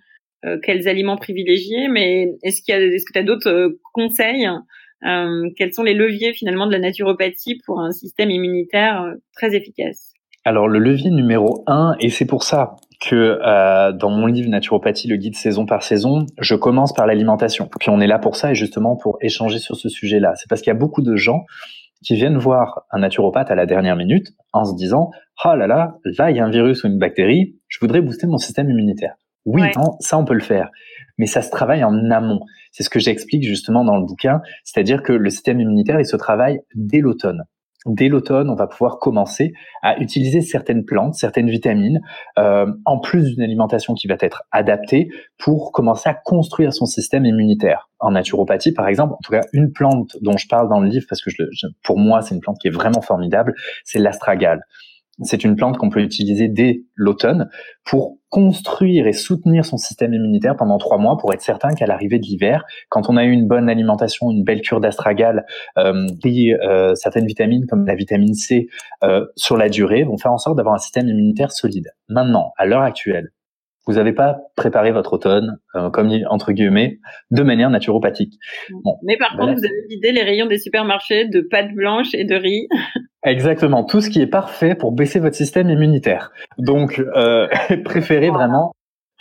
euh, 0.45 0.57
quels 0.61 0.87
aliments 0.87 1.17
privilégier, 1.17 1.87
mais 1.87 2.33
est-ce 2.43 2.61
qu'il 2.61 2.73
y 2.73 2.77
a, 2.77 2.79
que 2.79 3.13
tu 3.13 3.19
as 3.19 3.23
d'autres 3.23 3.49
euh, 3.49 3.79
conseils 3.93 4.47
euh, 5.05 5.49
Quels 5.57 5.73
sont 5.73 5.83
les 5.83 5.93
leviers 5.93 6.33
finalement 6.33 6.67
de 6.67 6.71
la 6.71 6.79
naturopathie 6.79 7.59
pour 7.65 7.79
un 7.79 7.91
système 7.91 8.31
immunitaire 8.31 9.13
très 9.33 9.55
efficace? 9.55 10.13
Alors 10.45 10.67
le 10.67 10.79
levier 10.79 11.09
numéro 11.09 11.63
un, 11.67 11.95
et 12.01 12.09
c'est 12.09 12.25
pour 12.25 12.43
ça 12.43 12.75
que 12.99 13.39
dans 13.97 14.09
mon 14.09 14.25
livre 14.25 14.49
Naturopathie, 14.49 15.07
le 15.07 15.15
guide 15.15 15.35
saison 15.35 15.65
par 15.65 15.83
saison, 15.83 16.25
je 16.39 16.55
commence 16.55 16.93
par 16.93 17.05
l'alimentation. 17.05 17.69
Puis 17.79 17.89
on 17.89 18.01
est 18.01 18.07
là 18.07 18.19
pour 18.19 18.35
ça 18.35 18.51
et 18.51 18.55
justement 18.55 18.97
pour 18.97 19.17
échanger 19.21 19.59
sur 19.59 19.77
ce 19.77 19.87
sujet-là. 19.87 20.33
C'est 20.35 20.49
parce 20.49 20.61
qu'il 20.61 20.71
y 20.71 20.75
a 20.75 20.79
beaucoup 20.79 21.01
de 21.01 21.15
gens 21.15 21.45
qui 22.03 22.15
viennent 22.15 22.37
voir 22.37 22.85
un 22.91 22.99
naturopathe 22.99 23.49
à 23.51 23.55
la 23.55 23.65
dernière 23.65 23.95
minute 23.95 24.27
en 24.51 24.65
se 24.65 24.75
disant 24.75 25.11
ah 25.43 25.55
là 25.55 25.67
là, 25.67 25.97
là 26.17 26.31
il 26.31 26.37
y 26.37 26.39
a 26.39 26.45
un 26.45 26.49
virus 26.49 26.83
ou 26.83 26.87
une 26.87 26.99
bactérie, 26.99 27.55
je 27.67 27.79
voudrais 27.79 28.01
booster 28.01 28.27
mon 28.27 28.37
système 28.37 28.69
immunitaire. 28.69 29.15
Oui, 29.45 29.61
ça 29.99 30.17
on 30.17 30.23
peut 30.23 30.35
le 30.35 30.39
faire, 30.39 30.69
mais 31.17 31.25
ça 31.25 31.41
se 31.41 31.49
travaille 31.49 31.83
en 31.83 32.11
amont. 32.11 32.39
C'est 32.71 32.83
ce 32.83 32.89
que 32.89 32.99
j'explique 32.99 33.43
justement 33.43 33.83
dans 33.83 33.97
le 33.97 34.05
bouquin, 34.05 34.41
c'est-à-dire 34.63 35.03
que 35.03 35.11
le 35.11 35.29
système 35.29 35.59
immunitaire 35.59 35.99
il 35.99 36.05
se 36.05 36.15
travaille 36.15 36.59
dès 36.75 36.99
l'automne 36.99 37.43
dès 37.85 38.07
l'automne, 38.07 38.49
on 38.49 38.55
va 38.55 38.67
pouvoir 38.67 38.99
commencer 38.99 39.53
à 39.81 39.99
utiliser 39.99 40.41
certaines 40.41 40.85
plantes, 40.85 41.15
certaines 41.15 41.49
vitamines, 41.49 42.01
euh, 42.37 42.71
en 42.85 42.99
plus 42.99 43.33
d'une 43.33 43.41
alimentation 43.41 43.93
qui 43.93 44.07
va 44.07 44.15
être 44.19 44.43
adaptée 44.51 45.09
pour 45.37 45.71
commencer 45.71 46.09
à 46.09 46.13
construire 46.13 46.73
son 46.73 46.85
système 46.85 47.25
immunitaire. 47.25 47.89
En 47.99 48.11
naturopathie, 48.11 48.73
par 48.73 48.87
exemple, 48.87 49.13
en 49.13 49.19
tout 49.23 49.31
cas, 49.31 49.41
une 49.53 49.71
plante 49.71 50.17
dont 50.21 50.37
je 50.37 50.47
parle 50.47 50.69
dans 50.69 50.79
le 50.79 50.89
livre, 50.89 51.05
parce 51.07 51.21
que 51.21 51.29
je, 51.29 51.67
pour 51.83 51.97
moi, 51.97 52.21
c'est 52.21 52.35
une 52.35 52.41
plante 52.41 52.57
qui 52.59 52.67
est 52.67 52.71
vraiment 52.71 53.01
formidable, 53.01 53.53
c'est 53.83 53.99
l'astragale. 53.99 54.61
C'est 55.21 55.43
une 55.43 55.55
plante 55.55 55.77
qu'on 55.77 55.89
peut 55.89 56.01
utiliser 56.01 56.47
dès 56.47 56.83
l'automne 56.95 57.49
pour 57.85 58.17
construire 58.29 59.05
et 59.05 59.13
soutenir 59.13 59.63
son 59.63 59.77
système 59.77 60.13
immunitaire 60.13 60.55
pendant 60.55 60.79
trois 60.79 60.97
mois 60.97 61.17
pour 61.17 61.33
être 61.33 61.41
certain 61.41 61.75
qu'à 61.75 61.85
l'arrivée 61.85 62.17
de 62.17 62.25
l'hiver, 62.25 62.65
quand 62.89 63.09
on 63.09 63.17
a 63.17 63.23
eu 63.23 63.31
une 63.31 63.47
bonne 63.47 63.69
alimentation, 63.69 64.31
une 64.31 64.43
belle 64.43 64.61
cure 64.61 64.79
d'astragale, 64.79 65.45
euh, 65.77 66.07
euh, 66.25 66.95
certaines 66.95 67.27
vitamines 67.27 67.67
comme 67.67 67.85
la 67.85 67.95
vitamine 67.95 68.33
C 68.33 68.67
euh, 69.03 69.25
sur 69.35 69.55
la 69.55 69.69
durée 69.69 70.03
vont 70.03 70.17
faire 70.17 70.31
en 70.31 70.39
sorte 70.39 70.57
d'avoir 70.57 70.73
un 70.73 70.79
système 70.79 71.07
immunitaire 71.07 71.51
solide. 71.51 71.91
Maintenant, 72.09 72.51
à 72.57 72.65
l'heure 72.65 72.81
actuelle, 72.81 73.29
vous 73.85 73.93
n'avez 73.93 74.13
pas 74.13 74.37
préparé 74.55 74.91
votre 74.91 75.13
automne, 75.13 75.57
euh, 75.75 75.89
comme 75.89 76.09
entre 76.29 76.53
guillemets, 76.53 76.99
de 77.31 77.43
manière 77.43 77.69
naturopathique. 77.69 78.35
Bon, 78.83 78.97
Mais 79.03 79.17
par 79.17 79.35
contre, 79.37 79.53
vous 79.53 79.65
avez 79.65 79.87
vidé 79.89 80.11
les 80.11 80.23
rayons 80.23 80.45
des 80.45 80.57
supermarchés 80.57 81.27
de 81.27 81.41
pâtes 81.41 81.73
blanches 81.73 82.13
et 82.13 82.23
de 82.23 82.35
riz. 82.35 82.67
Exactement, 83.25 83.85
tout 83.85 84.01
ce 84.01 84.09
qui 84.09 84.21
est 84.21 84.27
parfait 84.27 84.75
pour 84.75 84.91
baisser 84.91 85.19
votre 85.19 85.35
système 85.35 85.69
immunitaire. 85.69 86.31
Donc, 86.57 86.99
euh, 86.99 87.47
préférez 87.85 88.29
vraiment 88.29 88.73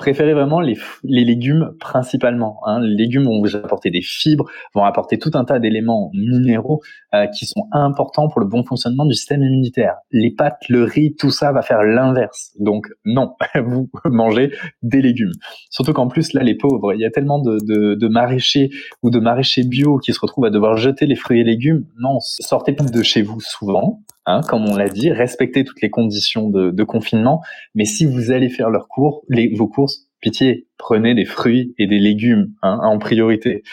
préférez 0.03 0.35
vraiment 0.35 0.59
les, 0.59 0.77
les 1.05 1.25
légumes 1.25 1.75
principalement. 1.79 2.59
Hein. 2.67 2.81
Les 2.81 2.97
légumes 2.97 3.23
vont 3.23 3.39
vous 3.41 3.55
apporter 3.55 3.91
des 3.91 4.03
fibres, 4.03 4.47
vont 4.75 4.83
apporter 4.83 5.17
tout 5.17 5.31
un 5.35 5.45
tas 5.45 5.61
d'éléments 5.61 6.11
minéraux 6.13 6.81
euh, 7.15 7.27
qui 7.29 7.47
sont 7.47 7.69
importants 7.71 8.29
pour 8.29 8.41
le 8.41 8.49
bon 8.49 8.65
fonctionnement 8.65 9.07
du 9.07 9.15
système 9.15 9.43
immunitaire. 9.43 9.99
Les 10.11 10.33
pâtes, 10.33 10.69
le 10.69 10.83
riz, 10.83 11.15
tout 11.15 11.31
ça 11.31 11.53
va 11.53 11.63
faire 11.63 11.85
l'inverse. 11.85 12.51
Donc 12.59 12.89
non, 13.05 13.37
vous 13.65 13.89
mangez 14.07 14.51
des 14.83 15.03
légumes. 15.03 15.33
Surtout 15.71 15.93
qu'en 15.93 16.09
plus 16.09 16.33
là, 16.33 16.43
les 16.43 16.57
pauvres, 16.57 16.95
il 16.95 17.01
y 17.01 17.05
a 17.05 17.11
tellement 17.11 17.39
de, 17.41 17.59
de, 17.65 17.95
de, 17.95 18.09
maraîchers 18.09 18.71
ou 19.05 19.11
de 19.11 19.21
maraîchers 19.21 19.63
bio 19.63 19.99
qui 19.99 20.13
se 20.13 20.19
retrouvent 20.21 20.47
à 20.47 20.51
devoir 20.51 20.77
jeter 20.77 21.07
les 21.07 21.17
fruits 21.17 21.41
et 21.41 21.45
légumes. 21.45 21.85
Non, 22.01 22.19
sortez 22.19 22.73
pas 22.73 22.85
de 22.85 23.03
chez 23.05 23.23
vous 23.23 23.41
souvent. 23.41 24.01
Hein, 24.25 24.41
comme 24.49 24.69
on 24.69 24.77
l'a 24.77 24.89
dit, 24.89 25.11
respectez 25.11 25.65
toutes 25.65 25.83
les 25.83 25.91
conditions 25.91 26.49
de, 26.49 26.71
de, 26.71 26.85
confinement. 26.85 27.43
Mais 27.75 27.85
si 27.85 28.07
vous 28.07 28.31
allez 28.31 28.49
faire 28.49 28.71
leurs 28.71 28.87
cours, 28.87 29.25
les, 29.29 29.53
vos 29.53 29.67
courses, 29.67 30.07
pitié, 30.21 30.69
prenez 30.79 31.15
des 31.15 31.25
fruits 31.25 31.75
et 31.79 31.89
des 31.89 31.99
légumes 31.99 32.53
hein, 32.63 32.79
en 32.83 32.99
priorité. 32.99 33.65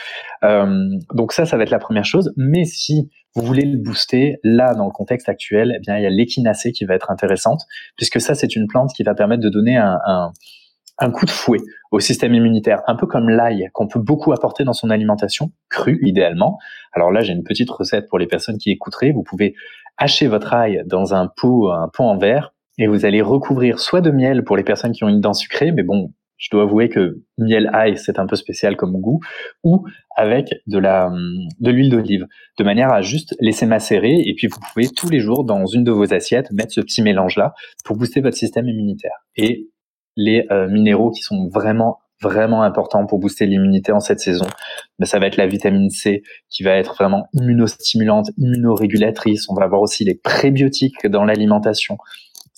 Euh, 0.44 0.90
donc 1.14 1.34
ça, 1.34 1.46
ça 1.46 1.56
va 1.56 1.64
être 1.64 1.70
la 1.70 1.80
première 1.80 2.06
chose. 2.06 2.34
Mais 2.36 2.66
si 2.66 3.12
vous 3.36 3.44
voulez 3.44 3.66
le 3.66 3.78
booster, 3.78 4.38
là, 4.44 4.74
dans 4.74 4.86
le 4.86 4.92
contexte 4.92 5.30
actuel, 5.30 5.74
eh 5.76 5.80
bien, 5.80 5.98
il 5.98 6.04
y 6.04 6.08
a 6.08 6.10
l'échinacée 6.10 6.72
qui 6.72 6.86
va 6.86 6.96
être 6.96 7.12
intéressante, 7.12 7.62
puisque 7.96 8.20
ça, 8.20 8.34
c'est 8.34 8.56
une 8.56 8.66
plante 8.66 8.90
qui 8.96 9.04
va 9.04 9.14
permettre 9.14 9.44
de 9.44 9.50
donner 9.50 9.78
un, 9.78 10.00
un, 10.08 10.32
un 11.00 11.12
coup 11.12 11.26
de 11.26 11.32
fouet 11.32 11.60
au 11.92 12.00
système 12.00 12.34
immunitaire, 12.34 12.82
un 12.88 12.96
peu 12.96 13.08
comme 13.08 13.30
l'ail 13.30 13.70
qu'on 13.74 13.88
peut 13.88 14.00
beaucoup 14.00 14.32
apporter 14.34 14.64
dans 14.64 14.74
son 14.74 14.90
alimentation, 14.90 15.52
crue 15.70 16.00
idéalement. 16.04 16.60
Alors 16.94 17.12
là, 17.12 17.22
j'ai 17.22 17.34
une 17.34 17.44
petite 17.44 17.70
recette 17.70 18.08
pour 18.10 18.20
les 18.20 18.28
personnes 18.28 18.58
qui 18.58 18.72
écouteraient. 18.72 19.12
Vous 19.12 19.24
pouvez 19.24 19.56
hachez 20.00 20.28
votre 20.28 20.54
ail 20.54 20.84
dans 20.88 21.14
un 21.14 21.28
pot, 21.28 21.70
un 21.70 21.90
pot 21.90 22.04
en 22.04 22.18
verre, 22.18 22.54
et 22.80 22.88
vous 22.88 23.06
allez 23.06 23.22
recouvrir 23.22 23.80
soit 23.80 24.02
de 24.02 24.10
miel 24.10 24.44
pour 24.44 24.58
les 24.58 24.64
personnes 24.64 24.94
qui 24.94 25.04
ont 25.04 25.10
une 25.10 25.22
dent 25.22 25.34
sucrée, 25.34 25.72
mais 25.72 25.84
bon, 25.84 26.14
je 26.38 26.48
dois 26.50 26.64
avouer 26.64 26.88
que 26.88 27.22
miel 27.38 27.70
ail 27.74 27.98
c'est 27.98 28.18
un 28.18 28.26
peu 28.26 28.38
spécial 28.38 28.78
comme 28.78 29.00
goût, 29.00 29.20
ou 29.64 29.86
avec 30.16 30.50
de 30.68 30.80
de 30.80 31.72
l'huile 31.72 31.90
d'olive, 31.90 32.26
de 32.58 32.64
manière 32.64 32.92
à 32.92 33.02
juste 33.02 33.36
laisser 33.40 33.66
macérer, 33.66 34.16
et 34.26 34.34
puis 34.36 34.48
vous 34.48 34.60
pouvez 34.74 34.88
tous 34.88 35.10
les 35.10 35.20
jours 35.20 35.44
dans 35.44 35.66
une 35.66 35.84
de 35.84 35.92
vos 35.92 36.14
assiettes 36.14 36.52
mettre 36.52 36.74
ce 36.74 36.82
petit 36.82 37.02
mélange 37.02 37.36
là 37.36 37.54
pour 37.84 37.98
booster 37.98 38.22
votre 38.22 38.38
système 38.38 38.68
immunitaire. 38.68 39.26
Et 39.36 39.68
les 40.16 40.48
euh, 40.52 40.68
minéraux 40.70 41.12
qui 41.12 41.22
sont 41.22 41.50
vraiment 41.50 42.00
vraiment 42.22 42.64
important 42.64 43.06
pour 43.06 43.20
booster 43.20 43.46
l'immunité 43.46 43.92
en 43.92 44.00
cette 44.00 44.20
saison, 44.20 44.46
mais 45.00 45.06
ça 45.06 45.20
va 45.20 45.28
être 45.28 45.38
la 45.38 45.48
vitamine 45.48 45.90
C 45.90 46.24
qui 46.50 46.64
va 46.64 46.72
être 46.72 46.96
vraiment 46.96 47.28
immunostimulante, 47.34 48.32
immunorégulatrice. 48.38 49.50
On 49.50 49.56
va 49.56 49.64
avoir 49.64 49.82
aussi 49.82 50.04
les 50.04 50.16
prébiotiques 50.16 51.08
dans 51.08 51.26
l'alimentation. 51.26 51.98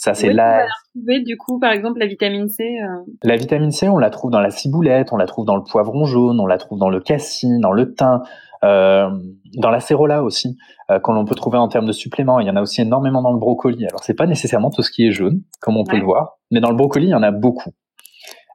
Ça, 0.01 0.15
c'est 0.15 0.34
là. 0.34 0.65
trouver 0.96 1.22
du 1.22 1.38
coup, 1.38 1.60
par 1.60 1.72
exemple, 1.72 2.00
la 2.00 2.08
vitamine 2.08 2.50
C 2.50 2.63
euh 2.63 3.03
La 3.22 3.36
vitamine 3.36 3.70
C, 3.70 3.88
on 3.88 4.00
la 4.00 4.10
trouve 4.10 4.32
dans 4.32 4.39
la 4.39 4.50
ciboulette, 4.50 5.13
on 5.13 5.18
la 5.18 5.27
trouve 5.27 5.46
dans 5.46 5.56
le 5.56 5.62
poivron 5.62 6.06
jaune, 6.06 6.39
on 6.39 6.48
la 6.48 6.58
trouve 6.58 6.80
dans 6.80 6.89
le 6.89 7.00
cassis, 7.00 7.60
dans 7.60 7.72
le 7.72 7.94
thym, 7.94 8.24
euh, 8.63 9.12
dans 9.58 9.70
la 9.70 9.80
cérola 9.80 10.24
aussi, 10.24 10.58
euh, 10.89 11.00
qu'on 11.00 11.13
l'on 11.13 11.25
peut 11.25 11.36
trouver 11.36 11.60
en 11.60 11.68
termes 11.68 11.86
de 11.86 11.91
suppléments. 11.91 12.39
Il 12.39 12.48
y 12.48 12.50
en 12.50 12.56
a 12.56 12.63
aussi 12.63 12.82
énormément 12.82 13.22
dans 13.22 13.32
le 13.32 13.38
brocoli. 13.38 13.86
Alors, 13.86 14.03
c'est 14.03 14.15
pas 14.15 14.25
nécessairement 14.25 14.72
tout 14.72 14.82
ce 14.82 14.89
qui 14.89 15.06
est 15.06 15.12
jaune, 15.12 15.44
comme 15.60 15.77
on 15.77 15.84
peut 15.84 15.98
le 15.98 16.03
voir, 16.03 16.39
mais 16.50 16.62
dans 16.62 16.72
le 16.72 16.75
brocoli, 16.75 17.06
il 17.06 17.12
y 17.12 17.15
en 17.15 17.22
a 17.22 17.30
beaucoup. 17.30 17.72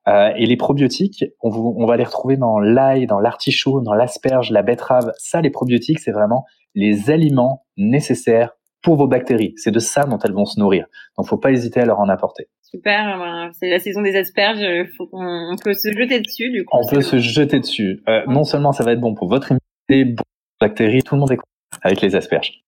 Euh, 0.08 0.30
et 0.36 0.46
les 0.46 0.56
probiotiques, 0.56 1.24
on, 1.42 1.50
on, 1.50 1.86
va 1.86 1.96
les 1.96 2.04
retrouver 2.04 2.36
dans 2.36 2.60
l'ail, 2.60 3.06
dans 3.06 3.18
l'artichaut, 3.18 3.80
dans 3.80 3.94
l'asperge, 3.94 4.50
la 4.52 4.62
betterave. 4.62 5.12
Ça, 5.18 5.40
les 5.40 5.50
probiotiques, 5.50 5.98
c'est 5.98 6.12
vraiment 6.12 6.44
les 6.74 7.10
aliments 7.10 7.64
nécessaires 7.76 8.52
pour 8.82 8.96
vos 8.96 9.08
bactéries. 9.08 9.52
C'est 9.56 9.72
de 9.72 9.80
ça 9.80 10.04
dont 10.04 10.18
elles 10.18 10.32
vont 10.32 10.44
se 10.44 10.60
nourrir. 10.60 10.86
Donc, 11.16 11.26
faut 11.26 11.38
pas 11.38 11.50
hésiter 11.50 11.80
à 11.80 11.86
leur 11.86 11.98
en 11.98 12.08
apporter. 12.08 12.46
Super, 12.62 13.18
ben, 13.18 13.50
c'est 13.52 13.68
la 13.68 13.80
saison 13.80 14.02
des 14.02 14.14
asperges. 14.14 14.64
Faut 14.96 15.08
on 15.12 15.56
peut 15.56 15.74
se 15.74 15.88
jeter 15.88 16.20
dessus. 16.20 16.50
Du 16.50 16.64
coup, 16.64 16.76
on 16.76 16.86
peut 16.86 17.00
se 17.00 17.18
jeter 17.18 17.58
dessus. 17.58 18.02
Euh, 18.08 18.22
non 18.28 18.44
seulement 18.44 18.72
ça 18.72 18.84
va 18.84 18.92
être 18.92 19.00
bon 19.00 19.14
pour 19.14 19.28
votre 19.28 19.50
immunité, 19.50 20.14
pour 20.14 20.24
vos 20.24 20.66
bactéries, 20.66 21.02
tout 21.02 21.16
le 21.16 21.20
monde 21.20 21.32
est 21.32 21.38
avec 21.82 22.00
les 22.00 22.14
asperges. 22.14 22.62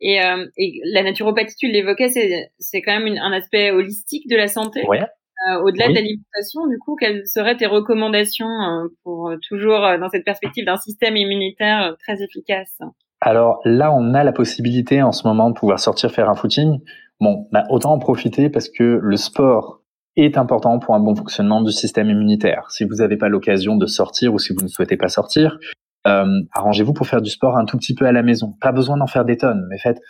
Et, 0.00 0.20
euh, 0.20 0.46
et 0.56 0.80
la 0.84 1.04
naturopathie, 1.04 1.54
tu 1.56 1.68
l'évoquais, 1.68 2.08
c'est 2.08 2.82
quand 2.82 2.92
même 2.92 3.06
une, 3.06 3.18
un 3.18 3.30
aspect 3.30 3.70
holistique 3.70 4.28
de 4.28 4.36
la 4.36 4.48
santé? 4.48 4.84
Ouais, 4.88 5.02
euh, 5.48 5.60
au-delà 5.62 5.88
de 5.88 5.94
l'alimentation, 5.94 6.66
du 6.68 6.78
coup, 6.78 6.94
quelles 6.94 7.26
seraient 7.26 7.56
tes 7.56 7.66
recommandations 7.66 8.46
euh, 8.46 8.88
pour 9.02 9.30
euh, 9.30 9.36
toujours 9.48 9.80
dans 10.00 10.08
cette 10.08 10.24
perspective 10.24 10.64
d'un 10.64 10.76
système 10.76 11.16
immunitaire 11.16 11.96
très 11.98 12.22
efficace? 12.22 12.78
Alors 13.20 13.60
là, 13.64 13.92
on 13.92 14.14
a 14.14 14.24
la 14.24 14.32
possibilité 14.32 15.02
en 15.02 15.12
ce 15.12 15.26
moment 15.26 15.50
de 15.50 15.54
pouvoir 15.54 15.80
sortir 15.80 16.10
faire 16.10 16.28
un 16.28 16.34
footing. 16.34 16.80
Bon, 17.20 17.48
bah, 17.52 17.64
autant 17.70 17.92
en 17.92 17.98
profiter 17.98 18.50
parce 18.50 18.68
que 18.68 19.00
le 19.02 19.16
sport 19.16 19.80
est 20.16 20.36
important 20.36 20.78
pour 20.78 20.94
un 20.94 21.00
bon 21.00 21.14
fonctionnement 21.14 21.62
du 21.62 21.72
système 21.72 22.10
immunitaire. 22.10 22.70
Si 22.70 22.84
vous 22.84 22.96
n'avez 22.96 23.16
pas 23.16 23.28
l'occasion 23.28 23.76
de 23.76 23.86
sortir 23.86 24.34
ou 24.34 24.38
si 24.38 24.52
vous 24.52 24.62
ne 24.62 24.68
souhaitez 24.68 24.96
pas 24.96 25.08
sortir, 25.08 25.58
arrangez-vous 26.04 26.92
pour 26.92 27.06
faire 27.06 27.22
du 27.22 27.30
sport 27.30 27.56
un 27.56 27.64
tout 27.64 27.78
petit 27.78 27.94
peu 27.94 28.06
à 28.06 28.12
la 28.12 28.22
maison. 28.22 28.54
Pas 28.60 28.72
besoin 28.72 28.96
d'en 28.96 29.06
faire 29.06 29.24
des 29.24 29.36
tonnes, 29.36 29.66
mais 29.70 29.78
faites 29.78 30.00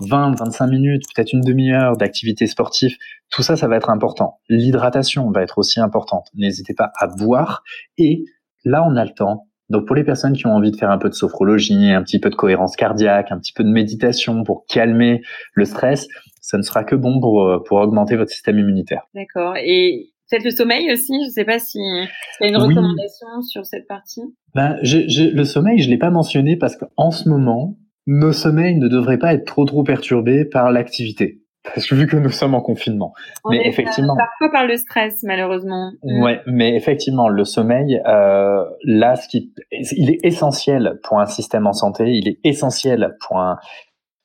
20, 0.00 0.34
25 0.38 0.66
minutes, 0.66 1.02
peut-être 1.14 1.32
une 1.32 1.42
demi-heure 1.42 1.96
d'activité 1.96 2.46
sportive, 2.46 2.96
tout 3.30 3.42
ça, 3.42 3.56
ça 3.56 3.68
va 3.68 3.76
être 3.76 3.90
important. 3.90 4.40
L'hydratation 4.48 5.30
va 5.30 5.42
être 5.42 5.58
aussi 5.58 5.80
importante. 5.80 6.26
N'hésitez 6.34 6.74
pas 6.74 6.90
à 6.98 7.06
boire. 7.06 7.62
Et 7.98 8.24
là, 8.64 8.84
on 8.86 8.96
a 8.96 9.04
le 9.04 9.12
temps. 9.12 9.46
Donc, 9.68 9.86
pour 9.86 9.94
les 9.94 10.02
personnes 10.02 10.32
qui 10.32 10.46
ont 10.46 10.54
envie 10.54 10.72
de 10.72 10.76
faire 10.76 10.90
un 10.90 10.98
peu 10.98 11.08
de 11.08 11.14
sophrologie, 11.14 11.92
un 11.92 12.02
petit 12.02 12.18
peu 12.18 12.28
de 12.28 12.34
cohérence 12.34 12.74
cardiaque, 12.74 13.30
un 13.30 13.38
petit 13.38 13.52
peu 13.52 13.62
de 13.62 13.68
méditation 13.68 14.42
pour 14.42 14.64
calmer 14.66 15.22
le 15.54 15.64
stress, 15.64 16.08
ça 16.40 16.56
ne 16.56 16.62
sera 16.62 16.82
que 16.82 16.96
bon 16.96 17.20
pour, 17.20 17.46
euh, 17.46 17.62
pour 17.64 17.78
augmenter 17.78 18.16
votre 18.16 18.30
système 18.30 18.58
immunitaire. 18.58 19.02
D'accord. 19.14 19.54
Et 19.56 20.10
peut-être 20.28 20.44
le 20.44 20.50
sommeil 20.50 20.90
aussi. 20.92 21.12
Je 21.22 21.28
ne 21.28 21.32
sais 21.32 21.44
pas 21.44 21.60
si 21.60 21.78
y 21.78 22.44
a 22.44 22.48
une 22.48 22.56
recommandation 22.56 23.42
sur 23.42 23.64
cette 23.64 23.86
partie. 23.86 24.22
Ben, 24.54 24.76
le 24.82 25.44
sommeil, 25.44 25.78
je 25.78 25.88
l'ai 25.88 25.98
pas 25.98 26.10
mentionné 26.10 26.56
parce 26.56 26.76
qu'en 26.76 27.12
ce 27.12 27.28
moment, 27.28 27.76
nos 28.06 28.32
sommeils 28.32 28.76
ne 28.76 28.88
devraient 28.88 29.18
pas 29.18 29.34
être 29.34 29.44
trop 29.44 29.64
trop 29.64 29.82
perturbés 29.82 30.44
par 30.44 30.70
l'activité. 30.70 31.40
Parce 31.62 31.86
que 31.86 31.94
vu 31.94 32.06
que 32.06 32.16
nous 32.16 32.30
sommes 32.30 32.54
en 32.54 32.62
confinement. 32.62 33.12
mais 33.50 33.66
effectivement. 33.66 34.16
Parfois 34.16 34.50
par 34.50 34.66
le 34.66 34.76
stress, 34.78 35.22
malheureusement. 35.22 35.92
Mm. 36.02 36.22
Ouais, 36.22 36.40
mais 36.46 36.74
effectivement, 36.74 37.28
le 37.28 37.44
sommeil, 37.44 38.00
euh, 38.06 38.64
là, 38.84 39.16
ce 39.16 39.28
qui, 39.28 39.52
il 39.70 40.10
est 40.10 40.24
essentiel 40.24 40.98
pour 41.02 41.20
un 41.20 41.26
système 41.26 41.66
en 41.66 41.74
santé. 41.74 42.12
Il 42.12 42.28
est 42.28 42.38
essentiel 42.44 43.14
pour 43.20 43.38
un, 43.38 43.58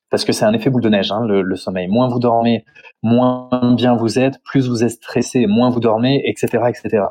parce 0.10 0.24
que 0.24 0.32
c'est 0.32 0.46
un 0.46 0.54
effet 0.54 0.70
boule 0.70 0.82
de 0.82 0.90
neige, 0.90 1.12
hein, 1.12 1.26
le, 1.28 1.42
le, 1.42 1.56
sommeil. 1.58 1.90
Moins 1.90 2.08
vous 2.08 2.20
dormez, 2.20 2.64
moins 3.04 3.50
bien 3.76 3.96
vous 3.96 4.18
êtes, 4.18 4.42
plus 4.44 4.70
vous 4.70 4.84
êtes 4.84 4.92
stressé, 4.92 5.46
moins 5.46 5.70
vous 5.70 5.82
dormez, 5.82 6.22
etc., 6.26 6.64
etc. 6.70 7.04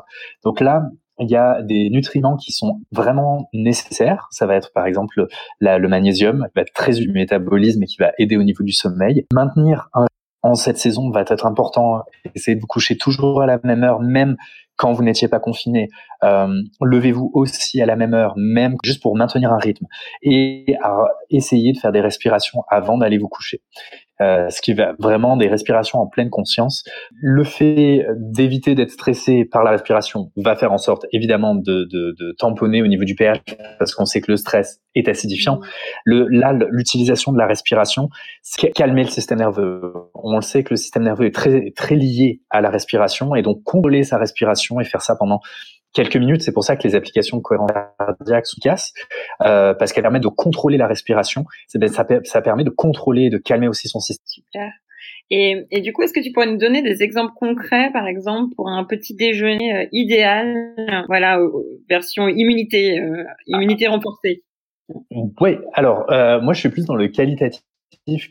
Donc 0.43 0.59
là, 0.59 0.89
il 1.19 1.29
y 1.29 1.35
a 1.35 1.61
des 1.61 1.89
nutriments 1.89 2.35
qui 2.35 2.51
sont 2.51 2.81
vraiment 2.91 3.49
nécessaires. 3.53 4.27
Ça 4.31 4.45
va 4.45 4.55
être 4.55 4.71
par 4.73 4.85
exemple 4.85 5.27
le 5.61 5.87
magnésium, 5.87 6.45
qui 6.47 6.51
va 6.55 6.61
être 6.61 6.73
très 6.73 6.91
du 6.93 7.11
métabolisme 7.11 7.83
et 7.83 7.85
qui 7.85 7.97
va 7.97 8.11
aider 8.17 8.37
au 8.37 8.43
niveau 8.43 8.63
du 8.63 8.73
sommeil. 8.73 9.25
Maintenir 9.33 9.89
un 9.93 10.05
en 10.45 10.53
cette 10.53 10.77
saison 10.77 11.09
va 11.09 11.21
être 11.21 11.47
important. 11.47 12.03
Essayez 12.35 12.55
de 12.55 12.61
vous 12.61 12.67
coucher 12.67 12.97
toujours 12.97 13.41
à 13.41 13.47
la 13.47 13.59
même 13.63 13.83
heure, 13.83 13.99
même 13.99 14.35
quand 14.75 14.93
vous 14.93 15.01
n'étiez 15.01 15.27
pas 15.27 15.39
confiné. 15.39 15.87
Euh, 16.23 16.61
levez-vous 16.81 17.31
aussi 17.33 17.81
à 17.81 17.87
la 17.87 17.95
même 17.95 18.13
heure, 18.13 18.35
même 18.37 18.75
juste 18.83 19.01
pour 19.01 19.15
maintenir 19.15 19.51
un 19.51 19.57
rythme. 19.57 19.87
Et 20.21 20.75
à 20.83 21.07
essayer 21.31 21.73
de 21.73 21.79
faire 21.79 21.91
des 21.91 22.01
respirations 22.01 22.63
avant 22.69 22.99
d'aller 22.99 23.17
vous 23.17 23.27
coucher. 23.27 23.61
Euh, 24.21 24.49
ce 24.49 24.61
qui 24.61 24.73
va 24.73 24.93
vraiment 24.97 25.35
des 25.35 25.49
respirations 25.49 25.99
en 25.99 26.07
pleine 26.07 26.29
conscience. 26.29 26.85
Le 27.19 27.43
fait 27.43 28.07
d'éviter 28.15 28.73
d'être 28.73 28.91
stressé 28.91 29.43
par 29.43 29.61
la 29.65 29.71
respiration 29.71 30.31
va 30.37 30.55
faire 30.55 30.71
en 30.71 30.77
sorte 30.77 31.05
évidemment 31.11 31.53
de, 31.53 31.83
de, 31.83 32.15
de 32.17 32.35
tamponner 32.39 32.81
au 32.81 32.87
niveau 32.87 33.03
du 33.03 33.15
pH 33.15 33.41
parce 33.77 33.93
qu'on 33.93 34.05
sait 34.05 34.21
que 34.21 34.31
le 34.31 34.37
stress 34.37 34.79
est 34.95 35.09
acidifiant. 35.09 35.59
Le, 36.05 36.29
là, 36.29 36.53
l'utilisation 36.69 37.33
de 37.33 37.37
la 37.37 37.45
respiration, 37.45 38.07
c'est 38.41 38.71
calmer 38.71 39.03
le 39.03 39.09
système 39.09 39.39
nerveux. 39.39 39.81
On 40.13 40.37
le 40.37 40.41
sait 40.41 40.63
que 40.63 40.69
le 40.69 40.77
système 40.77 41.03
nerveux 41.03 41.25
est 41.25 41.35
très, 41.35 41.71
très 41.75 41.95
lié 41.95 42.41
à 42.49 42.61
la 42.61 42.69
respiration 42.69 43.35
et 43.35 43.41
donc 43.41 43.63
contrôler 43.63 44.03
sa 44.03 44.17
respiration 44.17 44.79
et 44.79 44.85
faire 44.85 45.01
ça 45.01 45.17
pendant 45.19 45.41
quelques 45.95 46.17
minutes. 46.17 46.43
C'est 46.43 46.51
pour 46.51 46.63
ça 46.63 46.75
que 46.75 46.87
les 46.87 46.93
applications 46.93 47.37
de 47.37 47.41
cohérence 47.41 47.71
cardiaque 47.97 48.45
sont 48.45 48.59
euh, 49.41 49.73
parce 49.73 49.93
qu'elles 49.93 50.03
permettent 50.03 50.23
de 50.23 50.27
contrôler 50.27 50.77
la 50.77 50.87
respiration. 50.87 51.45
Ben, 51.73 51.87
ça, 51.89 52.05
ça, 52.23 52.41
permet 52.41 52.63
de 52.63 52.69
contrôler 52.69 53.29
de 53.29 53.37
calmer 53.37 53.67
aussi 53.67 53.87
son 53.87 53.99
système. 53.99 54.43
Super. 54.43 54.71
Et, 55.31 55.65
et, 55.71 55.81
du 55.81 55.91
coup, 55.91 56.03
est-ce 56.03 56.13
que 56.13 56.19
tu 56.19 56.31
pourrais 56.31 56.51
nous 56.51 56.57
donner 56.57 56.83
des 56.83 57.01
exemples 57.01 57.33
concrets, 57.35 57.91
par 57.91 58.05
exemple, 58.05 58.53
pour 58.55 58.69
un 58.69 58.83
petit 58.83 59.15
déjeuner 59.15 59.75
euh, 59.75 59.85
idéal, 59.91 60.53
voilà, 61.07 61.39
version 61.89 62.27
immunité, 62.27 62.99
euh, 62.99 63.23
immunité 63.47 63.87
renforcée? 63.87 64.43
Oui, 65.41 65.57
alors 65.73 66.11
euh, 66.11 66.39
moi 66.41 66.53
je 66.53 66.59
suis 66.59 66.69
plus 66.69 66.85
dans 66.85 66.95
le 66.95 67.07
qualitatif 67.07 67.61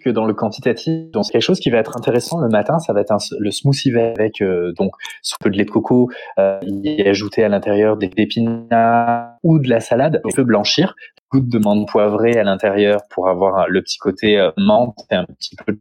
que 0.03 0.11
dans 0.11 0.25
le 0.25 0.35
quantitatif. 0.35 1.11
Donc, 1.11 1.27
quelque 1.31 1.43
chose 1.43 1.61
qui 1.61 1.71
va 1.71 1.79
être 1.79 1.97
intéressant 1.97 2.41
le 2.41 2.49
matin, 2.49 2.79
ça 2.79 2.93
va 2.93 3.01
être 3.01 3.17
le 3.39 3.51
smoothie 3.51 3.97
avec 3.97 4.41
euh, 4.41 4.73
donc 4.73 4.93
un 4.95 5.37
peu 5.41 5.51
de 5.51 5.57
lait 5.57 5.65
de 5.65 5.71
coco, 5.71 6.11
euh, 6.39 6.59
y 6.63 7.03
ajouter 7.03 7.45
à 7.45 7.49
l'intérieur 7.49 7.97
des 7.97 8.11
épinards 8.17 9.35
ou 9.43 9.59
de 9.59 9.69
la 9.69 9.81
salade. 9.81 10.21
On 10.25 10.31
peut 10.31 10.45
blanchir, 10.45 10.95
goutte 11.31 11.49
de 11.49 11.59
menthe 11.59 11.89
poivrée 11.89 12.39
à 12.39 12.45
l'intérieur 12.45 13.01
pour 13.11 13.29
avoir 13.29 13.69
le 13.69 13.83
petit 13.83 13.99
côté 13.99 14.39
euh, 14.39 14.51
menthe 14.57 14.99
et 15.11 15.15
un 15.17 15.25
petit 15.25 15.57
peu 15.57 15.73
de 15.73 15.79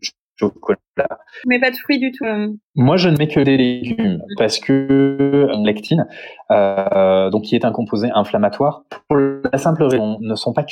chocolat. 0.49 1.19
Mais 1.45 1.59
pas 1.59 1.71
de 1.71 1.75
fruits 1.75 1.99
du 1.99 2.11
tout. 2.11 2.25
Hein. 2.25 2.53
Moi, 2.75 2.97
je 2.97 3.09
ne 3.09 3.17
mets 3.17 3.27
que 3.27 3.39
des 3.39 3.57
légumes 3.57 4.21
parce 4.37 4.59
que 4.59 5.47
lectine, 5.63 6.05
euh, 6.51 7.29
donc 7.29 7.43
qui 7.43 7.55
est 7.55 7.65
un 7.65 7.71
composé 7.71 8.09
inflammatoire, 8.13 8.83
pour 9.07 9.17
la 9.17 9.57
simple 9.57 9.83
raison, 9.83 10.17
ne 10.21 10.35
sont 10.35 10.53
pas 10.53 10.65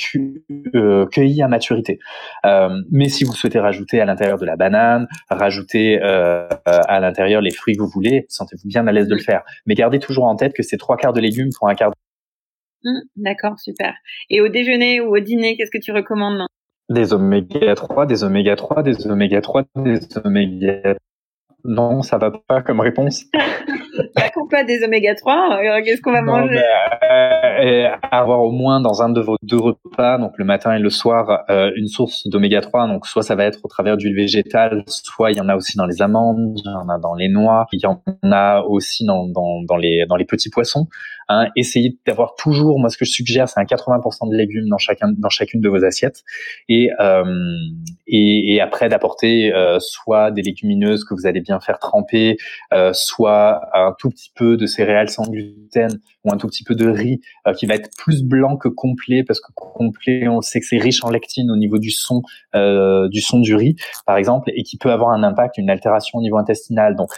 euh, 0.74 1.06
cueillis 1.06 1.42
à 1.42 1.48
maturité. 1.48 1.98
Euh, 2.46 2.70
mais 2.90 3.08
si 3.08 3.24
vous 3.24 3.32
souhaitez 3.32 3.58
rajouter 3.58 4.00
à 4.00 4.04
l'intérieur 4.04 4.38
de 4.38 4.44
la 4.44 4.56
banane, 4.56 5.08
rajouter 5.30 6.00
euh, 6.02 6.48
à 6.66 7.00
l'intérieur 7.00 7.40
les 7.40 7.50
fruits 7.50 7.76
que 7.76 7.82
vous 7.82 7.88
voulez, 7.88 8.26
sentez-vous 8.28 8.68
bien 8.68 8.86
à 8.86 8.92
l'aise 8.92 9.08
de 9.08 9.14
le 9.14 9.20
faire. 9.20 9.42
Mais 9.66 9.74
gardez 9.74 9.98
toujours 9.98 10.24
en 10.24 10.36
tête 10.36 10.52
que 10.54 10.62
c'est 10.62 10.76
trois 10.76 10.96
quarts 10.96 11.12
de 11.12 11.20
légumes 11.20 11.50
pour 11.58 11.68
un 11.68 11.74
quart. 11.74 11.90
De... 11.90 12.90
Mmh, 12.90 13.02
d'accord, 13.16 13.58
super. 13.58 13.94
Et 14.30 14.40
au 14.40 14.48
déjeuner 14.48 15.00
ou 15.00 15.16
au 15.16 15.20
dîner, 15.20 15.56
qu'est-ce 15.56 15.70
que 15.70 15.82
tu 15.82 15.92
recommandes 15.92 16.46
des 16.92 17.12
oméga 17.12 17.74
3, 17.74 18.06
des 18.06 18.24
oméga 18.24 18.56
3, 18.56 18.82
des 18.82 19.06
oméga 19.06 19.40
3, 19.40 19.64
des 19.76 20.00
oméga 20.24 20.96
non, 21.64 22.02
ça 22.02 22.18
va 22.18 22.30
pas 22.30 22.62
comme 22.62 22.80
réponse. 22.80 23.24
pas 24.50 24.64
des 24.64 24.84
oméga 24.84 25.14
3, 25.14 25.34
euh, 25.34 25.82
qu'est-ce 25.82 26.00
qu'on 26.00 26.12
va 26.12 26.22
manger 26.22 26.60
euh, 27.10 27.88
Avoir 28.10 28.40
au 28.40 28.50
moins 28.50 28.80
dans 28.80 29.02
un 29.02 29.08
de 29.08 29.20
vos 29.20 29.36
deux 29.42 29.58
repas, 29.58 30.18
donc 30.18 30.32
le 30.36 30.44
matin 30.44 30.74
et 30.74 30.78
le 30.78 30.90
soir, 30.90 31.44
euh, 31.50 31.70
une 31.76 31.88
source 31.88 32.28
d'oméga 32.28 32.60
3. 32.60 32.88
Donc 32.88 33.06
soit 33.06 33.22
ça 33.22 33.34
va 33.34 33.44
être 33.44 33.60
au 33.62 33.68
travers 33.68 33.96
d'huile 33.96 34.14
végétale, 34.14 34.84
soit 34.86 35.32
il 35.32 35.38
y 35.38 35.40
en 35.40 35.48
a 35.48 35.56
aussi 35.56 35.76
dans 35.76 35.86
les 35.86 36.02
amandes, 36.02 36.54
il 36.56 36.70
y 36.70 36.74
en 36.74 36.88
a 36.88 36.98
dans 36.98 37.14
les 37.14 37.28
noix, 37.28 37.66
il 37.72 37.80
y 37.80 37.86
en 37.86 38.02
a 38.30 38.62
aussi 38.62 39.04
dans, 39.04 39.26
dans, 39.26 39.62
dans 39.62 39.76
les, 39.76 40.04
dans 40.08 40.16
les 40.16 40.26
petits 40.26 40.50
poissons. 40.50 40.86
Hein, 41.28 41.48
essayez 41.56 41.98
d'avoir 42.06 42.34
toujours, 42.34 42.78
moi 42.78 42.90
ce 42.90 42.98
que 42.98 43.04
je 43.04 43.10
suggère, 43.10 43.48
c'est 43.48 43.60
un 43.60 43.64
80% 43.64 44.30
de 44.30 44.36
légumes 44.36 44.68
dans 44.68 44.78
chacun, 44.78 45.12
dans 45.16 45.28
chacune 45.28 45.60
de 45.60 45.68
vos 45.68 45.84
assiettes, 45.84 46.22
et 46.68 46.90
euh, 47.00 47.24
et, 48.06 48.54
et, 48.54 48.60
après 48.60 48.88
d'apporter 48.88 49.52
euh, 49.54 49.78
soit 49.80 50.30
des 50.30 50.42
légumineuses 50.42 51.04
que 51.04 51.14
vous 51.14 51.26
allez 51.26 51.40
bien 51.40 51.60
faire 51.60 51.78
tremper, 51.78 52.36
euh, 52.74 52.90
soit 52.92 53.62
un 53.72 53.81
tout 53.98 54.10
petit 54.10 54.30
peu 54.34 54.56
de 54.56 54.66
céréales 54.66 55.08
sans 55.08 55.28
gluten 55.28 55.98
ou 56.24 56.32
un 56.32 56.36
tout 56.36 56.46
petit 56.46 56.64
peu 56.64 56.74
de 56.74 56.88
riz 56.88 57.20
euh, 57.46 57.52
qui 57.52 57.66
va 57.66 57.74
être 57.74 57.90
plus 57.98 58.22
blanc 58.22 58.56
que 58.56 58.68
complet 58.68 59.24
parce 59.24 59.40
que 59.40 59.52
complet, 59.54 60.28
on 60.28 60.40
sait 60.40 60.60
que 60.60 60.66
c'est 60.66 60.78
riche 60.78 61.02
en 61.04 61.10
lectine 61.10 61.50
au 61.50 61.56
niveau 61.56 61.78
du 61.78 61.90
son 61.90 62.22
euh, 62.54 63.08
du 63.08 63.20
son 63.20 63.40
du 63.40 63.54
riz, 63.54 63.76
par 64.06 64.16
exemple, 64.16 64.50
et 64.54 64.62
qui 64.62 64.78
peut 64.78 64.90
avoir 64.90 65.10
un 65.10 65.22
impact, 65.22 65.58
une 65.58 65.70
altération 65.70 66.18
au 66.18 66.22
niveau 66.22 66.38
intestinal. 66.38 66.96
Donc 66.96 67.08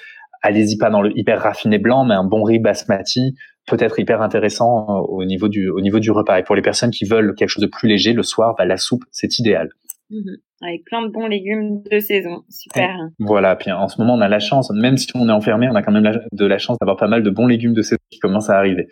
allez-y 0.43 0.77
pas 0.77 0.91
dans 0.91 1.03
le 1.03 1.17
hyper 1.19 1.41
raffiné 1.41 1.79
blanc, 1.79 2.05
mais 2.05 2.15
un 2.15 2.25
bon 2.25 2.43
riz 2.43 2.59
basmati 2.59 3.35
peut 3.67 3.79
être 3.81 3.99
hyper 3.99 4.23
intéressant 4.23 4.87
euh, 4.89 5.01
au 5.09 5.25
niveau 5.25 5.49
du 5.49 5.69
au 5.69 5.81
niveau 5.81 5.99
du 5.99 6.11
repas. 6.11 6.39
Et 6.39 6.43
pour 6.43 6.55
les 6.55 6.63
personnes 6.63 6.91
qui 6.91 7.05
veulent 7.05 7.35
quelque 7.35 7.49
chose 7.49 7.63
de 7.63 7.71
plus 7.71 7.89
léger 7.89 8.13
le 8.13 8.23
soir, 8.23 8.55
bah, 8.57 8.65
la 8.65 8.77
soupe 8.77 9.05
c'est 9.11 9.39
idéal. 9.39 9.71
Mhm. 10.11 10.37
Avec 10.63 10.85
plein 10.85 11.03
de 11.03 11.09
bons 11.09 11.27
légumes 11.27 11.83
de 11.91 11.99
saison, 11.99 12.45
super. 12.49 12.97
voilà, 13.19 13.57
puis 13.57 13.71
en 13.73 13.89
ce 13.89 14.01
moment 14.01 14.15
on 14.15 14.21
a 14.21 14.29
la 14.29 14.39
chance, 14.39 14.71
même 14.71 14.97
si 14.97 15.09
on 15.15 15.29
est 15.29 15.33
enfermé, 15.33 15.69
on 15.71 15.75
a 15.75 15.83
quand 15.83 15.93
même 15.93 16.21
de 16.31 16.47
la 16.47 16.59
chance 16.59 16.79
d'avoir 16.79 16.97
pas 16.97 17.09
mal 17.09 17.23
de 17.23 17.31
bons 17.31 17.47
légumes 17.47 17.75
de 17.75 17.83
saison 17.83 18.01
qui 18.11 18.19
commencent 18.19 18.51
à 18.51 18.57
arriver. 18.59 18.89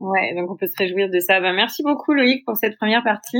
Ouais, 0.00 0.34
donc 0.34 0.50
on 0.50 0.56
peut 0.56 0.66
se 0.66 0.76
réjouir 0.78 1.10
de 1.10 1.18
ça. 1.18 1.40
Bah, 1.40 1.52
merci 1.52 1.82
beaucoup 1.82 2.12
Loïc 2.12 2.44
pour 2.44 2.56
cette 2.56 2.76
première 2.76 3.02
partie. 3.02 3.38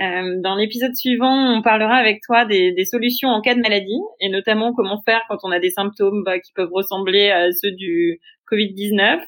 Euh, 0.00 0.40
dans 0.42 0.54
l'épisode 0.54 0.94
suivant, 0.94 1.56
on 1.56 1.62
parlera 1.62 1.96
avec 1.96 2.20
toi 2.24 2.44
des, 2.44 2.72
des, 2.72 2.84
solutions 2.84 3.28
en 3.30 3.40
cas 3.40 3.54
de 3.54 3.60
maladie 3.60 4.00
et 4.20 4.28
notamment 4.28 4.72
comment 4.72 5.02
faire 5.04 5.20
quand 5.28 5.38
on 5.42 5.50
a 5.50 5.58
des 5.58 5.70
symptômes 5.70 6.22
bah, 6.24 6.38
qui 6.38 6.52
peuvent 6.54 6.72
ressembler 6.72 7.30
à 7.30 7.50
ceux 7.50 7.72
du 7.72 8.20
Covid-19. 8.50 9.20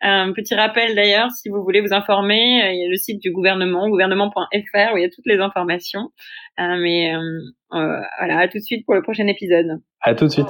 Un 0.00 0.32
petit 0.32 0.54
rappel 0.54 0.94
d'ailleurs, 0.94 1.30
si 1.30 1.48
vous 1.48 1.62
voulez 1.62 1.80
vous 1.80 1.92
informer, 1.92 2.62
euh, 2.62 2.72
il 2.72 2.82
y 2.82 2.86
a 2.86 2.88
le 2.88 2.96
site 2.96 3.20
du 3.20 3.32
gouvernement, 3.32 3.88
gouvernement.fr, 3.88 4.94
où 4.94 4.96
il 4.96 5.02
y 5.02 5.04
a 5.04 5.10
toutes 5.10 5.26
les 5.26 5.38
informations. 5.38 6.10
Euh, 6.60 6.76
mais 6.78 7.14
euh, 7.14 8.00
voilà, 8.18 8.38
à 8.38 8.48
tout 8.48 8.58
de 8.58 8.62
suite 8.62 8.84
pour 8.84 8.94
le 8.94 9.02
prochain 9.02 9.26
épisode. 9.26 9.80
À 10.02 10.14
tout 10.14 10.26
de 10.26 10.30
suite. 10.30 10.48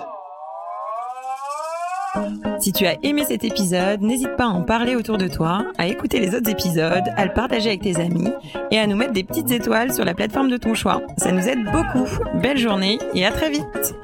Si 2.66 2.72
tu 2.72 2.84
as 2.84 2.96
aimé 3.04 3.22
cet 3.24 3.44
épisode, 3.44 4.02
n'hésite 4.02 4.34
pas 4.36 4.46
à 4.46 4.48
en 4.48 4.62
parler 4.62 4.96
autour 4.96 5.18
de 5.18 5.28
toi, 5.28 5.66
à 5.78 5.86
écouter 5.86 6.18
les 6.18 6.34
autres 6.34 6.50
épisodes, 6.50 7.04
à 7.16 7.24
le 7.24 7.32
partager 7.32 7.68
avec 7.68 7.82
tes 7.82 8.00
amis 8.00 8.28
et 8.72 8.78
à 8.80 8.88
nous 8.88 8.96
mettre 8.96 9.12
des 9.12 9.22
petites 9.22 9.52
étoiles 9.52 9.92
sur 9.92 10.04
la 10.04 10.14
plateforme 10.14 10.50
de 10.50 10.56
ton 10.56 10.74
choix. 10.74 11.00
Ça 11.16 11.30
nous 11.30 11.48
aide 11.48 11.62
beaucoup. 11.62 12.08
Belle 12.42 12.58
journée 12.58 12.98
et 13.14 13.24
à 13.24 13.30
très 13.30 13.50
vite. 13.50 13.94